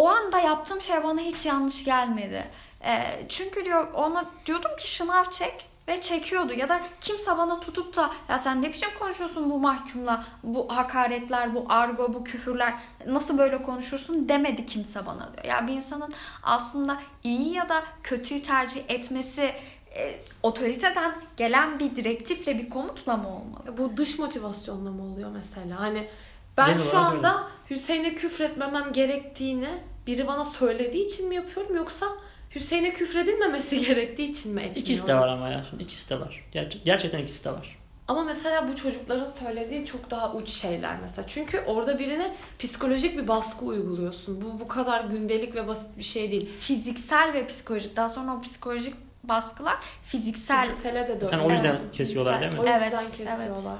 o 0.00 0.08
anda 0.08 0.38
yaptığım 0.38 0.80
şey 0.80 1.04
bana 1.04 1.20
hiç 1.20 1.46
yanlış 1.46 1.84
gelmedi. 1.84 2.44
E, 2.84 3.24
çünkü 3.28 3.64
diyor 3.64 3.92
ona 3.92 4.24
diyordum 4.46 4.70
ki 4.78 4.90
şınav 4.90 5.30
çek 5.30 5.66
ve 5.88 6.00
çekiyordu 6.00 6.52
ya 6.52 6.68
da 6.68 6.80
kimse 7.00 7.38
bana 7.38 7.60
tutup 7.60 7.96
da 7.96 8.10
ya 8.28 8.38
sen 8.38 8.62
ne 8.62 8.68
biçim 8.68 8.88
konuşuyorsun 8.98 9.50
bu 9.50 9.58
mahkumla 9.58 10.24
bu 10.42 10.76
hakaretler 10.76 11.54
bu 11.54 11.66
argo 11.68 12.14
bu 12.14 12.24
küfürler 12.24 12.74
nasıl 13.06 13.38
böyle 13.38 13.62
konuşursun 13.62 14.28
demedi 14.28 14.66
kimse 14.66 15.06
bana 15.06 15.32
diyor. 15.32 15.44
Ya 15.44 15.66
bir 15.66 15.72
insanın 15.72 16.12
aslında 16.42 17.00
iyi 17.24 17.54
ya 17.54 17.68
da 17.68 17.82
kötüyü 18.02 18.42
tercih 18.42 18.80
etmesi 18.88 19.52
e, 19.96 20.20
otoriteden 20.42 21.14
gelen 21.36 21.78
bir 21.78 21.96
direktifle 21.96 22.58
bir 22.58 22.70
komutla 22.70 23.16
mı 23.16 23.28
olmalı? 23.28 23.78
Bu 23.78 23.96
dış 23.96 24.18
motivasyonla 24.18 24.90
mı 24.90 25.02
oluyor 25.02 25.30
mesela? 25.30 25.80
Hani 25.80 26.08
ben 26.56 26.66
Genel 26.66 26.90
şu 26.90 26.98
anda 26.98 27.42
Hüseyin'e 27.70 28.14
küfretmemem 28.14 28.92
gerektiğini 28.92 29.89
biri 30.06 30.26
bana 30.26 30.44
söylediği 30.44 31.06
için 31.06 31.28
mi 31.28 31.34
yapıyorum 31.34 31.76
yoksa 31.76 32.06
Hüseyin'e 32.54 32.92
küfredilmemesi 32.92 33.78
gerektiği 33.86 34.30
için 34.30 34.52
mi 34.54 34.60
etmiyorum? 34.60 34.82
İkisi 34.82 35.06
de 35.08 35.14
var 35.14 35.28
ama 35.28 35.48
ya. 35.48 35.64
İkisi 35.78 36.10
de 36.10 36.20
var. 36.20 36.44
Ger- 36.54 36.78
gerçekten 36.84 37.18
ikisi 37.18 37.44
de 37.44 37.50
var. 37.52 37.76
Ama 38.08 38.24
mesela 38.24 38.68
bu 38.68 38.76
çocukların 38.76 39.24
söylediği 39.24 39.86
çok 39.86 40.10
daha 40.10 40.32
uç 40.32 40.48
şeyler 40.50 40.96
mesela. 41.00 41.28
Çünkü 41.28 41.60
orada 41.60 41.98
birine 41.98 42.36
psikolojik 42.58 43.18
bir 43.18 43.28
baskı 43.28 43.64
uyguluyorsun. 43.64 44.42
Bu 44.42 44.60
bu 44.60 44.68
kadar 44.68 45.04
gündelik 45.04 45.54
ve 45.54 45.68
basit 45.68 45.98
bir 45.98 46.02
şey 46.02 46.30
değil. 46.30 46.50
Fiziksel 46.58 47.32
ve 47.32 47.46
psikolojik. 47.46 47.96
Daha 47.96 48.08
sonra 48.08 48.36
o 48.36 48.40
psikolojik 48.40 48.94
baskılar 49.24 49.76
fiziksel. 50.02 50.66
Fiziksele 50.68 51.08
de 51.08 51.16
Sen 51.20 51.30
dönüyor. 51.30 51.50
o 51.50 51.52
yüzden 51.52 51.64
Evet, 51.70 51.92
kesiyorlar 51.92 52.40
değil 52.40 52.52
mi? 52.52 52.60
O 52.60 52.62
yüzden 52.62 52.78
Evet, 52.80 52.90
kesiyorlar. 53.16 53.78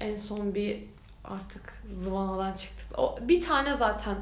En 0.00 0.16
son 0.16 0.54
bir 0.54 0.78
artık 1.24 1.82
zıvanadan 2.04 2.52
çıktık. 2.56 2.98
O, 2.98 3.18
bir 3.20 3.40
tane 3.42 3.74
zaten 3.74 4.16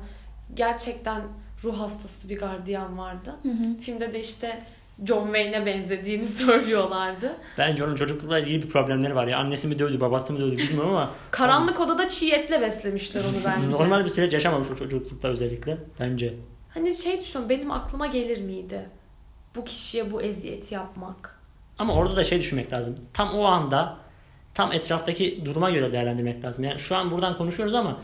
gerçekten 0.55 1.23
ruh 1.65 1.79
hastası 1.81 2.29
bir 2.29 2.39
gardiyan 2.39 2.99
vardı. 2.99 3.35
Hı 3.43 3.49
hı. 3.49 3.81
Filmde 3.81 4.13
de 4.15 4.21
işte 4.21 4.59
John 5.07 5.25
Wayne'e 5.25 5.67
benzediğini 5.67 6.25
söylüyorlardı. 6.29 7.33
Bence 7.59 7.85
onun 7.85 7.95
çocuklukla 7.97 8.39
ilgili 8.39 8.63
bir 8.63 8.69
problemleri 8.69 9.15
var 9.15 9.27
ya. 9.27 9.39
Annesi 9.39 9.69
mi 9.69 9.79
dövdü, 9.79 10.01
babası 10.01 10.33
mı 10.33 10.39
dövdü 10.39 10.57
bilmiyorum 10.57 10.91
ama 10.91 11.11
Karanlık 11.31 11.81
odada 11.81 12.09
çiğ 12.09 12.31
etle 12.33 12.61
beslemişler 12.61 13.21
onu 13.21 13.45
bence. 13.47 13.71
normal 13.71 14.05
bir 14.05 14.11
süreç 14.11 14.33
yaşamamış 14.33 14.71
o 14.71 14.77
çocuklukta 14.77 15.29
özellikle. 15.29 15.79
Bence. 16.01 16.35
Hani 16.75 16.95
şey 16.95 17.21
düşünüyorum 17.21 17.49
benim 17.49 17.71
aklıma 17.71 18.07
gelir 18.07 18.43
miydi? 18.43 18.81
Bu 19.57 19.65
kişiye 19.65 20.13
bu 20.13 20.23
eziyeti 20.23 20.75
yapmak. 20.75 21.41
Ama 21.79 21.95
orada 21.95 22.17
da 22.17 22.25
şey 22.25 22.39
düşünmek 22.39 22.73
lazım. 22.73 22.95
Tam 23.13 23.31
o 23.35 23.45
anda 23.45 23.97
tam 24.55 24.73
etraftaki 24.73 25.45
duruma 25.45 25.71
göre 25.71 25.93
değerlendirmek 25.93 26.45
lazım. 26.45 26.65
Yani 26.65 26.79
şu 26.79 26.97
an 26.97 27.11
buradan 27.11 27.37
konuşuyoruz 27.37 27.75
ama 27.75 28.01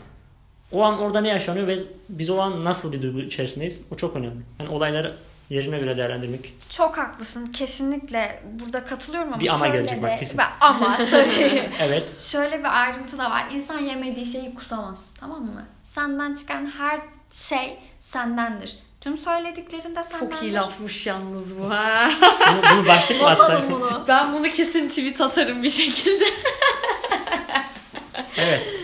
o 0.71 0.83
an 0.83 0.99
orada 0.99 1.21
ne 1.21 1.27
yaşanıyor 1.27 1.67
ve 1.67 1.77
biz 2.09 2.29
o 2.29 2.39
an 2.39 2.63
nasıl 2.63 2.91
bir 2.91 3.01
duygu 3.01 3.19
içerisindeyiz? 3.19 3.81
O 3.91 3.95
çok 3.95 4.15
önemli. 4.15 4.41
Yani 4.59 4.69
olayları 4.69 5.15
yerine 5.49 5.79
göre 5.79 5.97
değerlendirmek. 5.97 6.53
Çok 6.69 6.97
haklısın. 6.97 7.45
Kesinlikle 7.45 8.43
burada 8.59 8.85
katılıyorum 8.85 9.33
ama 9.33 9.41
Bir 9.41 9.49
ama 9.49 9.59
şöyle 9.65 9.77
gelecek 9.77 9.97
de, 9.97 10.01
bak 10.03 10.19
kesin. 10.19 10.39
Ama 10.61 10.97
tabii. 11.11 11.69
Evet. 11.79 12.17
Şöyle 12.31 12.59
bir 12.59 12.81
ayrıntı 12.81 13.17
da 13.17 13.29
var. 13.31 13.45
İnsan 13.53 13.79
yemediği 13.79 14.25
şeyi 14.25 14.55
kusamaz. 14.55 15.09
Tamam 15.19 15.41
mı? 15.41 15.65
Senden 15.83 16.35
çıkan 16.35 16.71
her 16.77 16.99
şey 17.31 17.77
sendendir. 17.99 18.77
Tüm 19.01 19.17
söylediklerin 19.17 19.95
de 19.95 20.03
sendendir. 20.03 20.33
Çok 20.35 20.43
iyi 20.43 20.53
lafmış 20.53 21.05
yalnız 21.07 21.59
bu. 21.59 21.69
ha. 21.69 22.09
Bunu, 22.51 22.61
bunu 22.77 22.87
başlık? 22.87 23.21
Atalım 23.23 23.63
bunu. 23.71 24.03
ben 24.07 24.33
bunu 24.33 24.43
kesin 24.43 24.89
tweet 24.89 25.21
atarım 25.21 25.63
bir 25.63 25.69
şekilde. 25.69 26.25
Evet. 28.37 28.76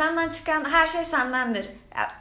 Senden 0.00 0.28
çıkan 0.28 0.70
her 0.70 0.86
şey 0.86 1.04
sendendir. 1.04 1.70
Ya, 1.96 2.12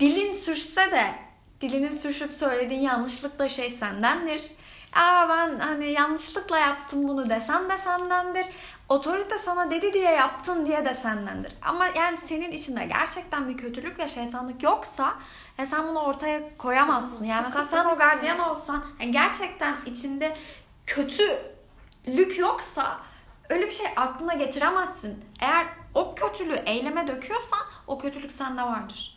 dilin 0.00 0.32
sürçse 0.32 0.90
de 0.90 1.14
dilinin 1.60 1.92
sürçüp 1.92 2.32
söylediğin 2.32 2.80
yanlışlıkla 2.80 3.48
şey 3.48 3.70
sendendir. 3.70 4.50
Aa 4.92 5.28
ben 5.28 5.58
hani 5.58 5.90
yanlışlıkla 5.90 6.58
yaptım 6.58 7.08
bunu 7.08 7.30
desen 7.30 7.70
de 7.70 7.78
sendendir. 7.78 8.46
Otorite 8.88 9.38
sana 9.38 9.70
dedi 9.70 9.92
diye 9.92 10.10
yaptın 10.10 10.66
diye 10.66 10.84
de 10.84 10.94
sendendir. 10.94 11.52
Ama 11.62 11.86
yani 11.86 12.16
senin 12.16 12.52
içinde 12.52 12.84
gerçekten 12.84 13.48
bir 13.48 13.56
kötülük 13.56 13.98
ve 13.98 14.08
şeytanlık 14.08 14.62
yoksa 14.62 15.14
ya 15.58 15.66
sen 15.66 15.88
bunu 15.88 15.98
ortaya 15.98 16.56
koyamazsın. 16.58 17.24
Yani 17.24 17.42
mesela 17.44 17.64
sen 17.64 17.84
o 17.84 17.96
gardiyan 17.96 18.38
olsan 18.38 18.84
yani 19.00 19.12
gerçekten 19.12 19.74
içinde 19.86 20.36
kötülük 20.86 22.38
yoksa 22.38 23.00
öyle 23.50 23.66
bir 23.66 23.72
şey 23.72 23.86
aklına 23.96 24.34
getiremezsin. 24.34 25.24
Eğer 25.40 25.79
o 25.94 26.14
kötülüğü 26.14 26.62
eyleme 26.66 27.08
döküyorsan 27.08 27.58
o 27.86 27.98
kötülük 27.98 28.32
sende 28.32 28.62
vardır. 28.62 29.16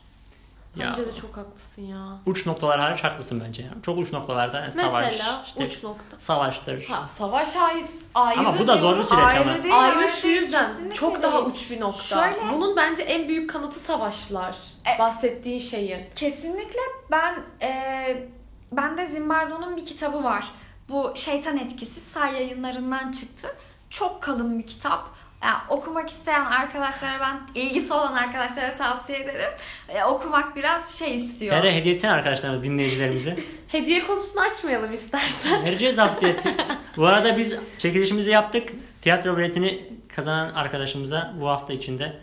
Ya, 0.75 0.89
Bence 0.89 1.05
de 1.05 1.15
çok 1.21 1.37
haklısın 1.37 1.81
ya. 1.81 1.97
uç 2.25 2.45
noktalar 2.45 2.79
hariç 2.79 3.03
haklısın 3.03 3.43
bence. 3.47 3.63
Yani 3.63 3.81
çok 3.81 3.97
uç 3.97 4.13
noktalarda 4.13 4.59
yani 4.59 4.71
savaş, 4.71 5.05
Mesela 5.05 5.43
işte 5.47 5.65
uç 5.65 5.83
nokta. 5.83 6.19
savaştır. 6.19 6.85
Ha 6.85 7.07
savaş 7.11 7.55
ayrı, 7.55 7.87
ayrı 8.15 8.39
Ama 8.39 8.59
bu 8.59 8.67
da 8.67 8.77
zor 8.77 8.97
bir 8.99 9.03
süreç 9.03 9.23
Ayrı 9.25 9.41
ama. 9.41 9.63
değil, 9.63 9.79
Ayrı 9.83 9.97
ayrı 9.97 10.09
şu 10.09 10.27
yüzden 10.27 10.63
kesinlikle 10.65 10.95
çok 10.95 11.11
değil. 11.11 11.23
daha 11.23 11.41
uç 11.41 11.71
bir 11.71 11.81
nokta. 11.81 12.01
Şöyle- 12.01 12.53
Bunun 12.53 12.75
bence 12.75 13.03
en 13.03 13.27
büyük 13.27 13.49
kanıtı 13.49 13.79
savaşlar. 13.79 14.57
E- 14.95 14.99
Bahsettiğin 14.99 15.59
şeyin. 15.59 16.05
Kesinlikle 16.15 16.79
ben 17.11 17.39
e, 17.61 18.27
bende 18.71 19.05
Zimbardo'nun 19.05 19.77
bir 19.77 19.85
kitabı 19.85 20.23
var. 20.23 20.47
Bu 20.89 21.11
Şeytan 21.15 21.57
Etkisi 21.57 22.01
say 22.01 22.33
yayınlarından 22.33 23.11
çıktı. 23.11 23.55
Çok 23.89 24.21
kalın 24.23 24.59
bir 24.59 24.67
kitap. 24.67 25.09
Yani 25.43 25.57
okumak 25.69 26.09
isteyen 26.09 26.45
arkadaşlara 26.45 27.19
ben 27.19 27.61
ilgisi 27.61 27.93
olan 27.93 28.13
arkadaşlara 28.13 28.75
tavsiye 28.75 29.19
ederim. 29.19 29.51
E, 29.89 30.03
okumak 30.03 30.55
biraz 30.55 30.99
şey 30.99 31.15
istiyor. 31.15 31.55
Sen 31.55 31.63
de 31.63 31.75
hediye 31.75 31.93
etsene 31.93 32.11
arkadaşlarımız, 32.11 32.63
dinleyicilerimize. 32.63 33.37
Hediye 33.67 34.03
konusunu 34.03 34.41
açmayalım 34.41 34.93
istersen. 34.93 35.65
Vereceğiz 35.65 35.97
haftaya. 35.97 36.35
Bu 36.97 37.05
arada 37.05 37.37
biz 37.37 37.53
çekilişimizi 37.79 38.29
yaptık. 38.29 38.69
Tiyatro 39.01 39.37
biletini 39.37 39.85
kazanan 40.15 40.53
arkadaşımıza 40.53 41.33
bu 41.39 41.49
hafta 41.49 41.73
içinde 41.73 42.19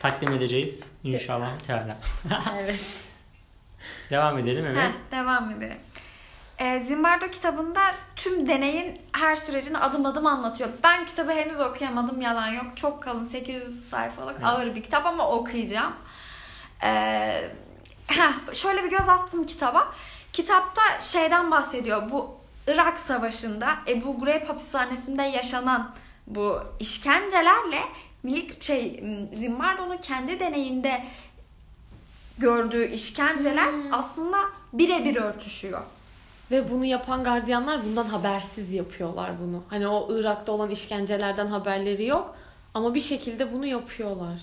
takdim 0.00 0.32
edeceğiz. 0.32 0.90
İnşallah. 1.04 1.58
Teala. 1.66 1.96
evet. 2.60 2.80
Devam 4.10 4.38
edelim 4.38 4.64
evet. 4.66 4.78
Heh, 4.78 5.18
devam 5.18 5.50
edelim. 5.50 5.78
E, 6.62 6.80
Zimbardo 6.80 7.28
kitabında 7.30 7.80
tüm 8.16 8.46
deneyin 8.46 8.98
her 9.12 9.36
sürecini 9.36 9.78
adım 9.78 10.06
adım 10.06 10.26
anlatıyor. 10.26 10.70
Ben 10.82 11.04
kitabı 11.06 11.30
henüz 11.32 11.60
okuyamadım 11.60 12.20
yalan 12.20 12.48
yok. 12.48 12.66
Çok 12.76 13.02
kalın 13.02 13.24
800 13.24 13.88
sayfalık 13.88 14.34
Evet. 14.36 14.46
ağır 14.46 14.74
bir 14.74 14.82
kitap 14.82 15.06
ama 15.06 15.28
okuyacağım. 15.30 15.92
E, 16.84 16.88
heh, 18.06 18.54
şöyle 18.54 18.84
bir 18.84 18.90
göz 18.90 19.08
attım 19.08 19.46
kitaba. 19.46 19.92
Kitapta 20.32 20.82
şeyden 21.00 21.50
bahsediyor. 21.50 22.10
Bu 22.10 22.34
Irak 22.66 22.98
Savaşı'nda 22.98 23.68
Ebu 23.88 24.18
Ghraib 24.20 24.48
hapishanesinde 24.48 25.22
yaşanan 25.22 25.90
bu 26.26 26.58
işkencelerle 26.80 27.80
Milik 28.22 28.62
şey 28.62 29.04
Zimbardo'nun 29.34 29.96
kendi 29.96 30.40
deneyinde 30.40 31.04
gördüğü 32.38 32.84
işkenceler 32.86 33.66
Hmm. 33.72 33.94
aslında 33.94 34.38
birebir 34.72 35.16
örtüşüyor. 35.16 35.80
Ve 36.50 36.70
bunu 36.70 36.84
yapan 36.84 37.24
gardiyanlar 37.24 37.84
bundan 37.84 38.04
habersiz 38.04 38.72
yapıyorlar 38.72 39.30
bunu. 39.42 39.62
Hani 39.68 39.88
o 39.88 40.18
Irak'ta 40.18 40.52
olan 40.52 40.70
işkencelerden 40.70 41.46
haberleri 41.46 42.06
yok. 42.06 42.36
Ama 42.74 42.94
bir 42.94 43.00
şekilde 43.00 43.52
bunu 43.52 43.66
yapıyorlar. 43.66 44.38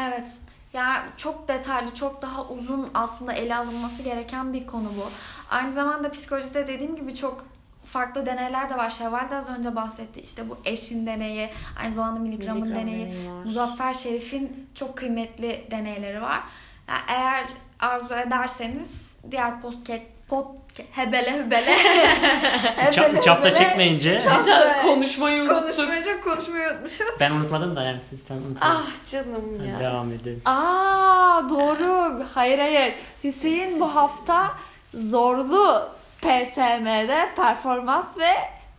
Evet. 0.00 0.38
Yani 0.72 0.98
çok 1.16 1.48
detaylı, 1.48 1.94
çok 1.94 2.22
daha 2.22 2.48
uzun 2.48 2.88
aslında 2.94 3.32
ele 3.32 3.56
alınması 3.56 4.02
gereken 4.02 4.52
bir 4.52 4.66
konu 4.66 4.88
bu. 4.96 5.10
Aynı 5.50 5.74
zamanda 5.74 6.10
psikolojide 6.10 6.68
dediğim 6.68 6.96
gibi 6.96 7.14
çok 7.14 7.44
farklı 7.84 8.26
deneyler 8.26 8.70
de 8.70 8.76
var. 8.76 8.90
Şevval 8.90 9.30
de 9.30 9.36
az 9.36 9.48
önce 9.48 9.76
bahsetti. 9.76 10.20
İşte 10.20 10.50
bu 10.50 10.56
eşin 10.64 11.06
deneyi, 11.06 11.50
aynı 11.82 11.94
zamanda 11.94 12.20
miligramın 12.20 12.62
Miligram 12.62 12.82
deneyi. 12.82 13.06
deneyi 13.06 13.30
var. 13.30 13.44
Muzaffer 13.44 13.94
Şerif'in 13.94 14.68
çok 14.74 14.96
kıymetli 14.96 15.66
deneyleri 15.70 16.22
var. 16.22 16.40
Yani 16.88 17.00
eğer 17.08 17.46
arzu 17.80 18.14
ederseniz 18.14 19.02
diğer 19.30 19.60
podcast 19.60 20.13
pod 20.34 20.46
hebele 20.90 21.30
hebele 21.32 21.76
Üç, 22.88 22.98
üç 23.18 23.26
hafta 23.26 23.54
çekmeyince 23.54 24.18
Hafta- 24.18 24.82
Konuşmayı 24.82 25.42
unuttuk. 25.42 25.62
konuşmayınca 25.62 26.20
konuşmayı 26.20 26.70
unutmuşuz. 26.72 27.06
ben 27.20 27.30
unutmadım 27.30 27.76
da 27.76 27.82
yani 27.82 28.00
siz 28.10 28.22
sen 28.22 28.34
unutmadın. 28.34 28.74
Ah 28.74 28.86
canım 29.06 29.58
Hadi 29.58 29.68
ya. 29.68 29.78
Devam 29.78 30.12
edelim. 30.12 30.42
Aa 30.44 31.42
doğru. 31.50 32.22
Hayır 32.34 32.58
hayır. 32.58 32.94
Hüseyin 33.24 33.80
bu 33.80 33.94
hafta 33.94 34.50
zorlu 34.94 35.88
PSM'de 36.20 37.28
performans 37.36 38.18
ve 38.18 38.30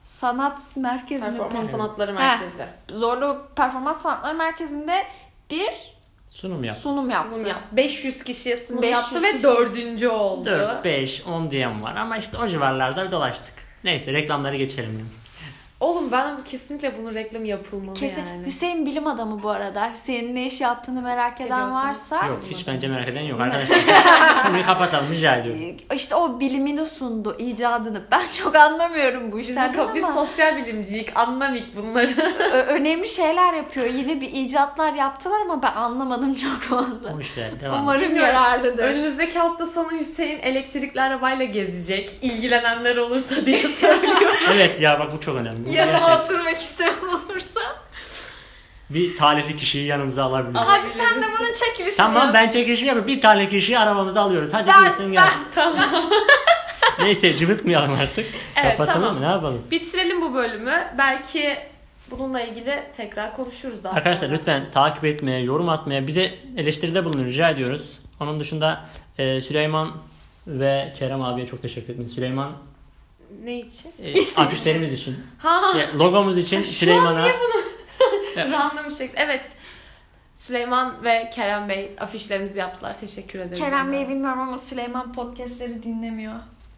sanat 0.03 0.59
merkezi 0.75 1.31
mi? 1.31 1.37
Performans 1.37 1.71
sanatları 1.71 2.11
Heh. 2.11 2.17
merkezi. 2.17 2.65
Zorlu 2.99 3.47
performans 3.55 4.01
sanatları 4.01 4.33
merkezinde 4.35 5.03
bir 5.51 5.94
Sunum 6.35 6.63
yap. 6.63 6.77
sunum 6.77 7.09
yaptı. 7.09 7.31
Sunum 7.35 7.45
yap. 7.47 7.59
500 7.71 8.23
kişiye 8.23 8.57
sunum 8.57 8.81
500 8.81 8.97
yaptı 8.97 9.23
ve 9.23 9.31
kişi. 9.31 9.43
dördüncü 9.43 10.07
oldu. 10.07 10.45
4, 10.45 10.83
5, 10.85 11.21
10 11.27 11.49
diyen 11.49 11.83
var 11.83 11.95
ama 11.95 12.17
işte 12.17 12.37
o 12.37 12.47
civarlarda 12.47 13.11
dolaştık. 13.11 13.53
Neyse 13.83 14.13
reklamları 14.13 14.55
geçelim. 14.55 14.91
Yani. 14.99 15.09
Oğlum 15.85 16.11
ben 16.11 16.41
kesinlikle 16.45 16.97
bunun 16.99 17.15
reklamı 17.15 17.47
yapılmalı 17.47 17.95
Kesin. 17.95 18.25
yani. 18.25 18.45
Hüseyin 18.45 18.85
bilim 18.85 19.07
adamı 19.07 19.43
bu 19.43 19.49
arada. 19.49 19.89
Hüseyin'in 19.93 20.35
ne 20.35 20.45
iş 20.47 20.61
yaptığını 20.61 21.01
merak 21.01 21.41
eden 21.41 21.45
Ediyorsan. 21.45 21.71
varsa 21.87 22.15
Yok 22.27 22.39
hiç 22.49 22.67
bence 22.67 22.87
merak 22.87 23.07
eden 23.07 23.21
yok 23.21 23.39
arkadaşlar. 23.41 23.77
Konuyu 24.45 24.63
kapatalım 24.65 25.11
rica 25.11 25.35
ediyorum. 25.35 25.61
işte 25.95 26.15
o 26.15 26.39
bilimini 26.39 26.85
sundu, 26.85 27.35
icadını. 27.39 28.01
Ben 28.11 28.21
çok 28.43 28.55
anlamıyorum 28.55 29.31
bu 29.31 29.37
Bizim 29.37 29.53
işlerden 29.57 29.79
ka- 29.79 29.95
biz 29.95 30.03
ama 30.03 30.13
sosyal 30.13 30.57
bilimciyik 30.57 31.17
anlamik 31.17 31.75
bunları. 31.77 32.33
önemli 32.67 33.09
şeyler 33.09 33.53
yapıyor. 33.53 33.85
Yine 33.85 34.21
bir 34.21 34.31
icatlar 34.33 34.93
yaptılar 34.93 35.41
ama 35.41 35.61
ben 35.61 35.71
anlamadım 35.73 36.35
çok 36.35 36.61
fazla. 36.61 37.13
O 37.17 37.19
işler 37.19 37.59
devam. 37.59 37.81
Umarım 37.81 38.15
yararlıdır. 38.15 38.83
Önümüzdeki 38.83 39.39
hafta 39.39 39.65
sonu 39.65 39.91
Hüseyin 39.91 40.39
elektrikli 40.39 41.01
arabayla 41.01 41.45
gezecek. 41.45 42.11
İlgilenenler 42.21 42.97
olursa 42.97 43.45
diye 43.45 43.67
söylüyorum. 43.67 44.35
Evet 44.53 44.81
ya 44.81 44.99
bak 44.99 45.13
bu 45.13 45.19
çok 45.19 45.35
önemli. 45.35 45.74
Yanıma 45.75 46.19
oturmak 46.21 46.57
isteyen 46.57 46.93
olursa. 47.13 47.59
Bir 48.89 49.17
talihli 49.17 49.57
kişiyi 49.57 49.85
yanımıza 49.85 50.23
alabiliriz. 50.23 50.67
Hadi 50.67 50.87
sen 50.87 51.21
de 51.21 51.25
bunun 51.39 51.53
çekilişini 51.53 51.97
Tamam 51.97 52.25
yap. 52.25 52.33
ben 52.33 52.49
çekilişi 52.49 52.85
yapayım. 52.85 53.07
Bir 53.07 53.21
tane 53.21 53.49
kişiyi 53.49 53.79
arabamıza 53.79 54.21
alıyoruz. 54.21 54.49
Hadi 54.53 54.67
Ben- 54.67 54.81
buyursun 54.81 55.11
gel. 55.11 55.27
tamam. 55.55 55.79
Neyse 56.99 57.35
cıvıtmayalım 57.37 57.91
artık. 57.93 58.25
Evet, 58.55 58.77
Kapatalım 58.77 59.01
tamam. 59.01 59.15
mı? 59.15 59.21
Ne 59.21 59.25
yapalım? 59.25 59.61
Bitirelim 59.71 60.21
bu 60.21 60.33
bölümü. 60.33 60.83
Belki 60.97 61.57
Bununla 62.11 62.41
ilgili 62.41 62.83
tekrar 62.97 63.35
konuşuruz 63.35 63.83
daha 63.83 63.93
Arkadaşlar 63.93 64.25
sonra. 64.27 64.37
lütfen 64.37 64.65
takip 64.73 65.05
etmeye, 65.05 65.41
yorum 65.41 65.69
atmaya, 65.69 66.07
bize 66.07 66.35
eleştiride 66.57 67.05
bulunun 67.05 67.25
rica 67.25 67.49
ediyoruz. 67.49 67.99
Onun 68.19 68.39
dışında 68.39 68.85
e, 69.17 69.41
Süleyman 69.41 69.91
ve 70.47 70.93
Kerem 70.99 71.21
abiye 71.21 71.47
çok 71.47 71.61
teşekkür 71.61 71.93
ederim. 71.93 72.07
Süleyman 72.07 72.51
Ne 73.43 73.59
için? 73.59 73.91
e, 74.03 74.41
afişlerimiz 74.41 74.93
için, 74.93 75.17
Ha 75.37 75.61
e, 75.77 75.97
logomuz 75.97 76.37
için 76.37 76.61
Süleyman'a 76.61 77.27
Ya. 77.27 78.51
random 78.51 78.85
bir 78.89 78.95
şekilde. 78.95 79.19
Evet. 79.21 79.45
Süleyman 80.35 81.03
ve 81.03 81.29
Kerem 81.33 81.69
Bey 81.69 81.91
afişlerimizi 81.99 82.59
yaptılar. 82.59 82.99
Teşekkür 82.99 83.39
ederiz. 83.39 83.59
Kerem 83.59 83.91
Bey'i 83.91 84.09
bilmiyorum 84.09 84.39
ama 84.39 84.57
Süleyman 84.57 85.13
podcastleri 85.13 85.83
dinlemiyor. 85.83 86.35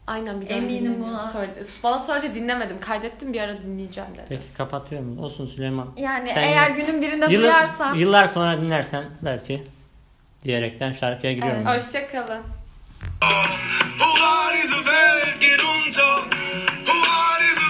Aynen 0.07 0.41
bir 0.41 0.49
daha 0.49 0.57
Eminim 0.57 1.03
buna. 1.03 1.31
Söyle- 1.31 1.53
Bana 1.83 1.99
söyledi 1.99 2.35
dinlemedim. 2.35 2.79
Kaydettim 2.79 3.33
bir 3.33 3.41
ara 3.41 3.57
dinleyeceğim 3.61 4.09
dedi. 4.13 4.25
Peki 4.29 4.53
kapatıyorum. 4.57 5.19
Olsun 5.19 5.47
Süleyman. 5.47 5.87
Yani 5.97 6.29
Sen 6.29 6.43
eğer 6.43 6.69
günün 6.69 7.01
birinde 7.01 7.25
Yıllar, 7.25 7.43
duyarsan 7.43 7.95
yıllar 7.95 8.27
sonra 8.27 8.61
dinlersen 8.61 9.03
belki 9.21 9.63
diyerekten 10.43 10.91
şarkıya 10.91 11.33
giriyorum. 11.33 11.63
Evet. 11.71 11.85
Hoşçakalın. 11.85 12.41
Who 13.21 13.27
are 13.29 14.53
these 14.53 14.71
American 14.71 15.59
unter? 15.59 16.13
Who 16.85 16.97
are 16.97 17.39
these 17.41 17.61